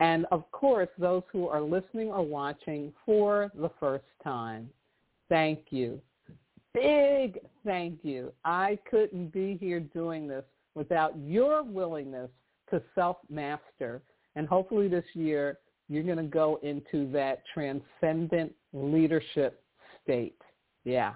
and 0.00 0.26
of 0.32 0.50
course, 0.50 0.88
those 0.98 1.22
who 1.32 1.46
are 1.48 1.60
listening 1.60 2.08
or 2.08 2.22
watching 2.22 2.92
for 3.06 3.50
the 3.54 3.70
first 3.78 4.04
time. 4.22 4.68
Thank 5.28 5.60
you. 5.70 6.00
Big 6.72 7.38
thank 7.64 8.00
you. 8.02 8.32
I 8.44 8.78
couldn't 8.90 9.32
be 9.32 9.56
here 9.60 9.78
doing 9.80 10.26
this 10.26 10.44
without 10.74 11.16
your 11.18 11.62
willingness 11.62 12.30
to 12.70 12.82
self-master. 12.96 14.02
And 14.34 14.48
hopefully 14.48 14.88
this 14.88 15.04
year 15.14 15.58
you're 15.88 16.02
going 16.02 16.16
to 16.16 16.22
go 16.22 16.58
into 16.62 17.10
that 17.12 17.42
transcendent 17.52 18.52
leadership 18.72 19.62
state. 20.02 20.40
Yeah, 20.84 21.14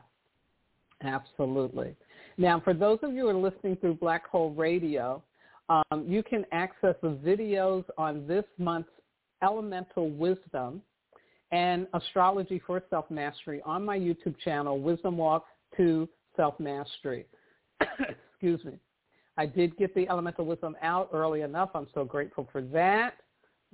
absolutely. 1.03 1.95
Now, 2.37 2.61
for 2.61 2.75
those 2.75 2.99
of 3.03 3.13
you 3.13 3.23
who 3.23 3.29
are 3.29 3.35
listening 3.35 3.77
through 3.77 3.95
Black 3.95 4.27
Hole 4.29 4.53
Radio, 4.53 5.23
um, 5.69 6.05
you 6.07 6.23
can 6.23 6.45
access 6.53 6.95
the 7.03 7.09
videos 7.09 7.85
on 7.97 8.27
this 8.27 8.45
month's 8.59 8.91
elemental 9.43 10.11
wisdom 10.11 10.83
and 11.51 11.87
astrology 11.95 12.61
for 12.67 12.83
self-mastery 12.91 13.63
on 13.65 13.85
my 13.85 13.99
YouTube 13.99 14.39
channel, 14.45 14.81
Wisdom 14.81 15.17
Walk 15.17 15.47
to 15.77 16.09
Self-Mastery. 16.37 17.27
Excuse 18.31 18.65
me. 18.65 18.79
I 19.37 19.47
did 19.47 19.77
get 19.77 19.95
the 19.95 20.09
elemental 20.09 20.45
wisdom 20.45 20.77
out 20.83 21.11
early 21.13 21.43
enough. 21.43 21.71
I'm 21.75 21.87
so 21.95 22.05
grateful 22.05 22.49
for 22.51 22.61
that. 22.61 23.15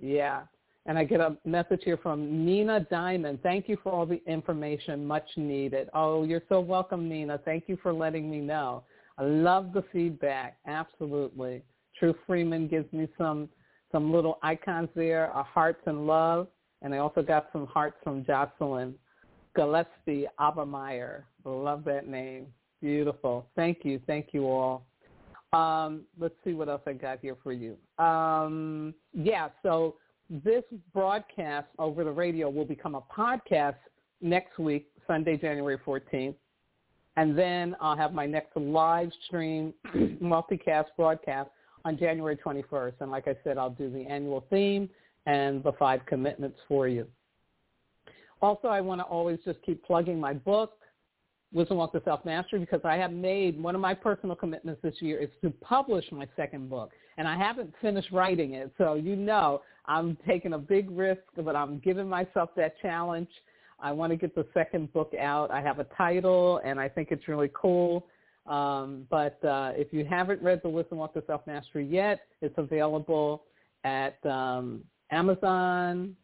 Yeah. 0.01 0.42
And 0.87 0.99
I 0.99 1.05
get 1.05 1.20
a 1.20 1.37
message 1.45 1.80
here 1.85 1.97
from 1.97 2.45
Nina 2.45 2.87
Diamond. 2.91 3.39
Thank 3.43 3.68
you 3.68 3.78
for 3.82 3.91
all 3.91 4.05
the 4.05 4.22
information, 4.26 5.07
much 5.07 5.26
needed. 5.37 5.89
Oh, 5.95 6.24
you're 6.24 6.43
so 6.49 6.61
welcome, 6.61 7.09
Nina. 7.09 7.39
Thank 7.45 7.64
you 7.68 7.78
for 7.82 7.93
letting 7.93 8.30
me 8.30 8.41
know. 8.41 8.85
I 9.16 9.24
love 9.24 9.72
the 9.72 9.85
feedback. 9.93 10.59
Absolutely. 10.66 11.62
True 11.99 12.14
Freeman 12.26 12.68
gives 12.68 12.93
me 12.93 13.09
some 13.16 13.49
some 13.93 14.12
little 14.12 14.41
icons 14.43 14.89
there, 14.97 15.35
uh, 15.37 15.45
hearts 15.45 15.80
and 15.87 16.05
love, 16.05 16.49
and 16.82 16.93
I 16.93 16.99
also 16.99 17.22
got 17.22 17.49
some 17.53 17.64
hearts 17.68 17.97
from 18.03 18.24
Jocelyn 18.24 18.97
Gillespie 19.55 20.26
Abermeyer. 20.41 21.22
Love 21.45 21.85
that 21.85 22.09
name. 22.09 22.47
Beautiful. 22.80 23.47
Thank 23.55 23.85
you. 23.85 24.01
Thank 24.07 24.28
you 24.32 24.49
all. 24.49 24.85
Um, 25.53 26.03
let's 26.18 26.35
see 26.43 26.55
what 26.55 26.68
else 26.68 26.82
I 26.87 26.93
got 26.95 27.20
here 27.22 27.37
for 27.43 27.53
you. 27.53 27.76
Um, 28.05 28.95
yeah, 29.12 29.49
so 29.62 29.95
this 30.30 30.64
broadcast 30.92 31.68
over 31.78 32.04
the 32.04 32.10
radio 32.10 32.48
will 32.48 32.64
become 32.64 32.94
a 32.94 33.02
podcast 33.02 33.76
next 34.20 34.58
week, 34.58 34.88
Sunday, 35.06 35.36
January 35.36 35.78
14th. 35.86 36.34
And 37.16 37.38
then 37.38 37.76
I'll 37.80 37.96
have 37.96 38.12
my 38.12 38.26
next 38.26 38.56
live 38.56 39.10
stream 39.26 39.72
multicast 39.94 40.86
broadcast 40.96 41.50
on 41.84 41.98
January 41.98 42.36
21st. 42.36 42.94
And 43.00 43.10
like 43.10 43.28
I 43.28 43.36
said, 43.44 43.58
I'll 43.58 43.70
do 43.70 43.90
the 43.90 44.04
annual 44.06 44.44
theme 44.50 44.88
and 45.26 45.62
the 45.62 45.72
five 45.72 46.00
commitments 46.06 46.58
for 46.66 46.88
you. 46.88 47.06
Also, 48.42 48.68
I 48.68 48.80
want 48.80 49.00
to 49.00 49.04
always 49.04 49.38
just 49.44 49.62
keep 49.62 49.82
plugging 49.84 50.18
my 50.18 50.34
book, 50.34 50.72
Wisdom 51.52 51.78
Walk 51.78 51.92
to 51.92 52.02
Self-Mastery, 52.04 52.58
because 52.58 52.80
I 52.84 52.96
have 52.96 53.12
made 53.12 53.62
one 53.62 53.74
of 53.74 53.80
my 53.80 53.94
personal 53.94 54.34
commitments 54.34 54.82
this 54.82 54.96
year 55.00 55.18
is 55.18 55.30
to 55.42 55.50
publish 55.62 56.04
my 56.10 56.26
second 56.36 56.68
book. 56.68 56.90
And 57.16 57.28
I 57.28 57.36
haven't 57.36 57.72
finished 57.80 58.10
writing 58.12 58.54
it. 58.54 58.72
So 58.78 58.94
you 58.94 59.16
know 59.16 59.62
I'm 59.86 60.16
taking 60.26 60.54
a 60.54 60.58
big 60.58 60.90
risk, 60.90 61.22
but 61.36 61.54
I'm 61.54 61.78
giving 61.78 62.08
myself 62.08 62.50
that 62.56 62.80
challenge. 62.80 63.28
I 63.80 63.92
want 63.92 64.12
to 64.12 64.16
get 64.16 64.34
the 64.34 64.46
second 64.54 64.92
book 64.92 65.12
out. 65.20 65.50
I 65.50 65.60
have 65.60 65.78
a 65.78 65.84
title, 65.96 66.60
and 66.64 66.80
I 66.80 66.88
think 66.88 67.08
it's 67.10 67.28
really 67.28 67.50
cool. 67.54 68.06
Um, 68.46 69.06
but 69.10 69.42
uh, 69.44 69.72
if 69.74 69.92
you 69.92 70.04
haven't 70.04 70.42
read 70.42 70.60
The 70.62 70.68
Wisdom 70.68 70.98
Walk 70.98 71.14
to 71.14 71.22
Self-Mastery 71.26 71.86
yet, 71.86 72.20
it's 72.40 72.54
available 72.58 73.44
at 73.84 74.24
um, 74.26 74.82
Amazon, 75.10 76.14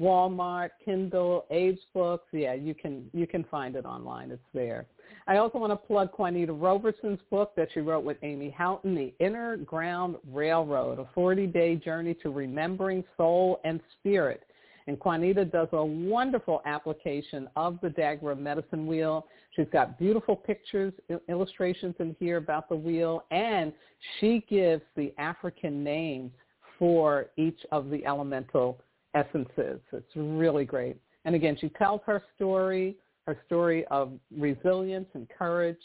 Walmart, 0.00 0.70
Kindle, 0.84 1.46
Abe's 1.50 1.78
Books. 1.92 2.26
Yeah, 2.32 2.54
you 2.54 2.74
can 2.74 3.10
you 3.12 3.26
can 3.26 3.44
find 3.44 3.74
it 3.74 3.84
online. 3.84 4.30
It's 4.30 4.42
there. 4.54 4.86
I 5.26 5.36
also 5.36 5.58
want 5.58 5.72
to 5.72 5.76
plug 5.76 6.10
Juanita 6.18 6.52
Roberson's 6.52 7.20
book 7.30 7.52
that 7.56 7.68
she 7.72 7.80
wrote 7.80 8.04
with 8.04 8.16
Amy 8.22 8.50
Houghton, 8.50 8.94
The 8.94 9.12
Inner 9.24 9.56
Ground 9.58 10.16
Railroad, 10.32 10.98
a 10.98 11.08
40-day 11.18 11.76
journey 11.76 12.14
to 12.22 12.30
remembering 12.30 13.04
soul 13.16 13.60
and 13.64 13.80
spirit. 13.98 14.44
And 14.86 14.96
Juanita 15.04 15.44
does 15.44 15.68
a 15.72 15.84
wonderful 15.84 16.62
application 16.64 17.46
of 17.56 17.78
the 17.82 17.88
Dagara 17.88 18.38
medicine 18.38 18.86
wheel. 18.86 19.26
She's 19.54 19.66
got 19.70 19.98
beautiful 19.98 20.34
pictures, 20.34 20.94
illustrations 21.28 21.94
in 21.98 22.16
here 22.18 22.38
about 22.38 22.70
the 22.70 22.76
wheel, 22.76 23.24
and 23.30 23.74
she 24.18 24.44
gives 24.48 24.82
the 24.96 25.12
African 25.18 25.84
names 25.84 26.32
for 26.78 27.26
each 27.36 27.58
of 27.70 27.90
the 27.90 28.06
elemental 28.06 28.80
essences. 29.14 29.80
It's 29.92 30.16
really 30.16 30.64
great. 30.64 30.96
And 31.26 31.34
again, 31.34 31.58
she 31.60 31.68
tells 31.70 32.00
her 32.06 32.22
story, 32.36 32.96
her 33.28 33.36
story 33.44 33.84
of 33.90 34.12
resilience 34.34 35.06
and 35.12 35.28
courage, 35.28 35.76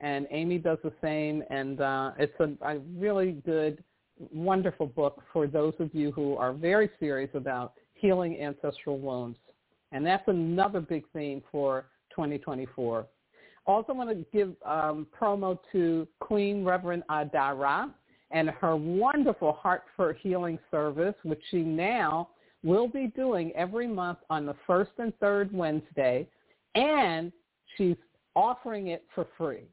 and 0.00 0.26
Amy 0.30 0.56
does 0.56 0.78
the 0.82 0.92
same. 1.02 1.44
And 1.50 1.82
uh, 1.82 2.12
it's 2.18 2.32
a, 2.40 2.48
a 2.66 2.78
really 2.96 3.32
good, 3.44 3.84
wonderful 4.32 4.86
book 4.86 5.22
for 5.30 5.46
those 5.46 5.74
of 5.80 5.94
you 5.94 6.10
who 6.12 6.36
are 6.36 6.54
very 6.54 6.88
serious 6.98 7.28
about 7.34 7.74
healing 7.92 8.40
ancestral 8.40 8.98
wounds. 8.98 9.36
And 9.92 10.04
that's 10.04 10.26
another 10.28 10.80
big 10.80 11.04
theme 11.12 11.42
for 11.52 11.84
2024. 12.10 13.06
Also 13.66 13.92
want 13.92 14.08
to 14.08 14.24
give 14.32 14.54
um, 14.64 15.06
promo 15.20 15.58
to 15.72 16.08
Queen 16.20 16.64
Reverend 16.64 17.02
Adara 17.10 17.90
and 18.30 18.48
her 18.48 18.76
wonderful 18.76 19.52
Heart 19.52 19.82
for 19.94 20.14
Healing 20.14 20.58
service, 20.70 21.14
which 21.22 21.42
she 21.50 21.58
now 21.58 22.30
will 22.62 22.88
be 22.88 23.08
doing 23.08 23.52
every 23.54 23.86
month 23.86 24.20
on 24.30 24.46
the 24.46 24.56
first 24.66 24.92
and 24.96 25.12
third 25.18 25.52
Wednesday, 25.52 26.26
and 26.78 27.32
she's 27.76 27.96
offering 28.34 28.88
it 28.88 29.04
for 29.14 29.26
free. 29.36 29.64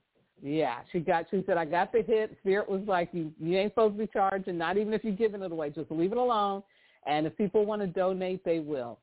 Yeah, 0.41 0.79
she 0.91 0.99
got. 0.99 1.25
She 1.31 1.43
said, 1.45 1.57
"I 1.57 1.65
got 1.65 1.91
the 1.91 2.01
hit." 2.01 2.37
Spirit 2.41 2.67
was 2.69 2.81
like, 2.87 3.09
"You, 3.13 3.31
you 3.39 3.57
ain't 3.57 3.71
supposed 3.71 3.95
to 3.95 3.99
be 4.05 4.07
charging. 4.11 4.57
Not 4.57 4.77
even 4.77 4.93
if 4.93 5.03
you're 5.03 5.13
giving 5.13 5.41
it 5.41 5.51
away. 5.51 5.69
Just 5.69 5.91
leave 5.91 6.11
it 6.11 6.17
alone. 6.17 6.61
And 7.07 7.25
if 7.27 7.37
people 7.37 7.65
want 7.65 7.81
to 7.81 7.87
donate, 7.87 8.43
they 8.43 8.59
will." 8.59 8.99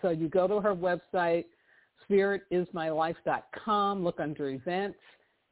So 0.00 0.10
you 0.10 0.28
go 0.28 0.46
to 0.46 0.60
her 0.60 0.74
website, 0.74 1.46
spiritismylife.com. 2.08 4.04
Look 4.04 4.20
under 4.20 4.50
events, 4.50 4.98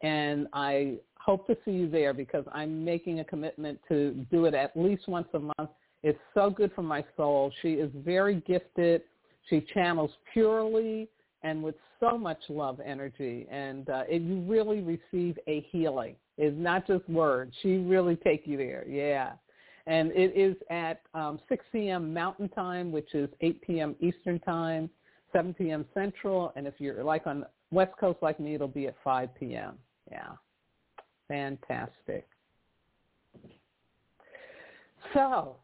and 0.03 0.49
I 0.53 0.99
hope 1.19 1.47
to 1.47 1.57
see 1.65 1.73
you 1.73 1.89
there 1.89 2.13
because 2.13 2.45
I'm 2.53 2.85
making 2.85 3.21
a 3.21 3.25
commitment 3.25 3.81
to 3.89 4.27
do 4.31 4.45
it 4.47 4.55
at 4.55 4.77
least 4.77 5.09
once 5.09 5.29
a 5.35 5.39
month. 5.39 5.71
It's 6.03 6.19
so 6.35 6.51
good 6.51 6.73
for 6.75 6.83
my 6.83 7.05
soul. 7.17 7.53
She 7.63 7.75
is 7.75 7.91
very 7.95 8.37
gifted. 8.47 9.03
She 9.49 9.61
channels 9.73 10.11
purely 10.33 11.09
and 11.43 11.63
with 11.63 11.75
so 11.99 12.19
much 12.19 12.39
love 12.49 12.81
energy, 12.85 13.47
and 13.51 13.89
uh, 13.89 14.03
it, 14.09 14.23
you 14.23 14.41
really 14.41 14.81
receive 14.81 15.39
a 15.47 15.67
healing. 15.71 16.17
It's 16.37 16.57
not 16.59 16.87
just 16.87 17.09
words. 17.09 17.55
She 17.63 17.79
really 17.79 18.17
take 18.17 18.47
you 18.47 18.57
there. 18.57 18.85
Yeah. 18.89 19.33
And 19.87 20.11
it 20.13 20.37
is 20.37 20.57
at 20.71 21.03
um, 21.15 21.41
6 21.49 21.65
p.m. 21.73 22.13
Mountain 22.13 22.49
Time, 22.51 22.93
which 22.93 23.15
is 23.15 23.29
8 23.41 23.63
p.m. 23.63 23.97
Eastern 24.01 24.39
Time, 24.41 24.89
7 25.33 25.55
p.m. 25.55 25.85
Central. 25.95 26.53
And 26.57 26.67
if 26.67 26.75
you're 26.79 27.03
like 27.03 27.27
on 27.27 27.45
West 27.71 27.93
Coast 27.99 28.19
like 28.23 28.39
me, 28.39 28.55
it'll 28.55 28.69
be 28.69 28.87
at 28.87 28.95
5 29.03 29.35
p.m. 29.35 29.75
Yeah. 30.11 30.33
Fantastic. 31.29 32.29
So 35.15 35.57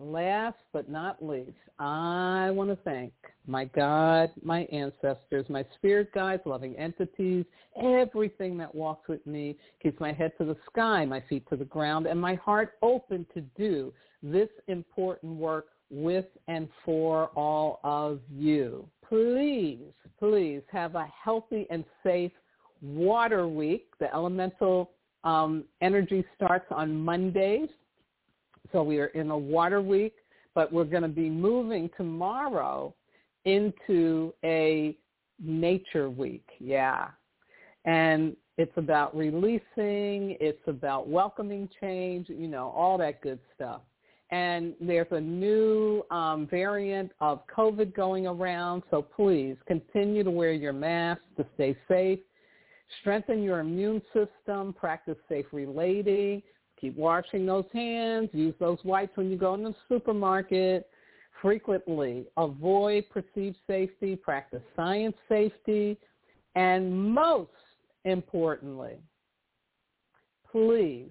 last 0.00 0.58
but 0.72 0.88
not 0.88 1.24
least, 1.24 1.50
I 1.78 2.50
want 2.50 2.70
to 2.70 2.76
thank 2.76 3.12
my 3.46 3.66
God, 3.66 4.30
my 4.42 4.62
ancestors, 4.72 5.46
my 5.48 5.64
spirit 5.76 6.12
guides, 6.12 6.42
loving 6.46 6.76
entities, 6.76 7.44
everything 7.82 8.56
that 8.58 8.74
walks 8.74 9.08
with 9.08 9.24
me, 9.26 9.56
keeps 9.82 10.00
my 10.00 10.12
head 10.12 10.32
to 10.38 10.44
the 10.44 10.56
sky, 10.70 11.04
my 11.04 11.22
feet 11.28 11.48
to 11.50 11.56
the 11.56 11.64
ground, 11.64 12.06
and 12.06 12.20
my 12.20 12.34
heart 12.36 12.74
open 12.82 13.26
to 13.34 13.40
do 13.56 13.92
this 14.22 14.48
important 14.68 15.36
work 15.36 15.66
with 15.90 16.26
and 16.48 16.68
for 16.84 17.28
all 17.36 17.80
of 17.82 18.20
you. 18.30 18.88
Please, 19.08 19.92
please 20.18 20.62
have 20.70 20.94
a 20.94 21.06
healthy 21.24 21.66
and 21.70 21.84
safe 22.04 22.32
water 22.80 23.48
week. 23.48 23.88
The 23.98 24.12
elemental 24.14 24.92
um, 25.24 25.64
energy 25.82 26.24
starts 26.36 26.66
on 26.70 26.96
Mondays 26.96 27.68
so 28.72 28.82
we 28.82 28.98
are 28.98 29.06
in 29.06 29.30
a 29.30 29.38
water 29.38 29.80
week, 29.80 30.14
but 30.54 30.72
we're 30.72 30.84
going 30.84 31.02
to 31.02 31.08
be 31.08 31.28
moving 31.28 31.90
tomorrow 31.96 32.94
into 33.44 34.34
a 34.44 34.96
nature 35.42 36.10
week. 36.10 36.46
Yeah. 36.58 37.08
And 37.84 38.36
it's 38.58 38.76
about 38.76 39.16
releasing, 39.16 40.36
it's 40.38 40.60
about 40.66 41.08
welcoming 41.08 41.68
change, 41.80 42.28
you 42.28 42.48
know, 42.48 42.68
all 42.76 42.98
that 42.98 43.22
good 43.22 43.38
stuff. 43.54 43.80
And 44.30 44.74
there's 44.80 45.08
a 45.10 45.20
new 45.20 46.02
um, 46.10 46.46
variant 46.48 47.10
of 47.20 47.40
COVID 47.56 47.96
going 47.96 48.26
around, 48.26 48.82
so 48.90 49.02
please 49.02 49.56
continue 49.66 50.22
to 50.22 50.30
wear 50.30 50.52
your 50.52 50.72
mask 50.72 51.22
to 51.36 51.46
stay 51.54 51.76
safe. 51.88 52.20
Strengthen 53.00 53.42
your 53.42 53.60
immune 53.60 54.02
system, 54.12 54.72
practice 54.72 55.16
safe 55.28 55.46
relating, 55.52 56.42
Keep 56.80 56.96
washing 56.96 57.44
those 57.46 57.66
hands. 57.72 58.30
Use 58.32 58.54
those 58.58 58.78
wipes 58.84 59.16
when 59.16 59.30
you 59.30 59.36
go 59.36 59.54
in 59.54 59.62
the 59.62 59.74
supermarket 59.88 60.88
frequently. 61.42 62.26
Avoid 62.36 63.04
perceived 63.10 63.56
safety. 63.66 64.16
Practice 64.16 64.62
science 64.76 65.16
safety. 65.28 65.98
And 66.54 67.12
most 67.12 67.50
importantly, 68.04 68.96
please, 70.50 71.10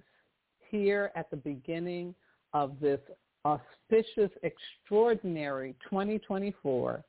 here 0.70 1.10
at 1.14 1.30
the 1.30 1.36
beginning 1.36 2.14
of 2.52 2.78
this 2.80 3.00
auspicious, 3.44 4.30
extraordinary 4.42 5.74
2024, 5.88 7.02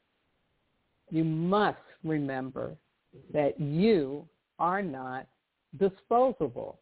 you 1.09 1.23
must 1.23 1.77
remember 2.03 2.75
that 3.33 3.59
you 3.59 4.27
are 4.59 4.81
not 4.81 5.27
disposable. 5.79 6.79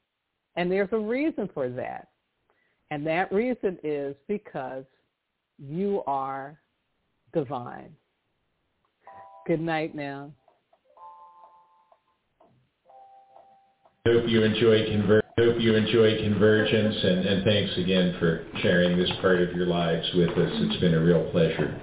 And 0.60 0.70
there's 0.70 0.90
a 0.92 1.00
reason 1.00 1.50
for 1.54 1.70
that. 1.70 2.10
And 2.92 3.08
that 3.08 3.32
reason 3.32 3.78
is 3.82 4.14
because 4.28 4.84
you 5.58 6.04
are 6.06 6.60
divine. 7.34 7.96
Good 9.48 9.62
night 9.62 9.96
now. 9.96 10.34
Hope 14.06 14.28
you 14.28 14.44
enjoy 14.44 14.80
conver- 14.80 15.22
hope 15.38 15.62
you 15.62 15.76
enjoy 15.76 16.18
convergence 16.18 16.96
and, 17.04 17.26
and 17.26 17.46
thanks 17.46 17.78
again 17.78 18.18
for 18.20 18.46
sharing 18.62 18.98
this 18.98 19.12
part 19.22 19.42
of 19.42 19.56
your 19.56 19.66
lives 19.66 20.06
with 20.14 20.32
us. 20.32 20.52
It's 20.56 20.82
been 20.82 20.94
a 20.94 21.00
real 21.00 21.32
pleasure. 21.32 21.80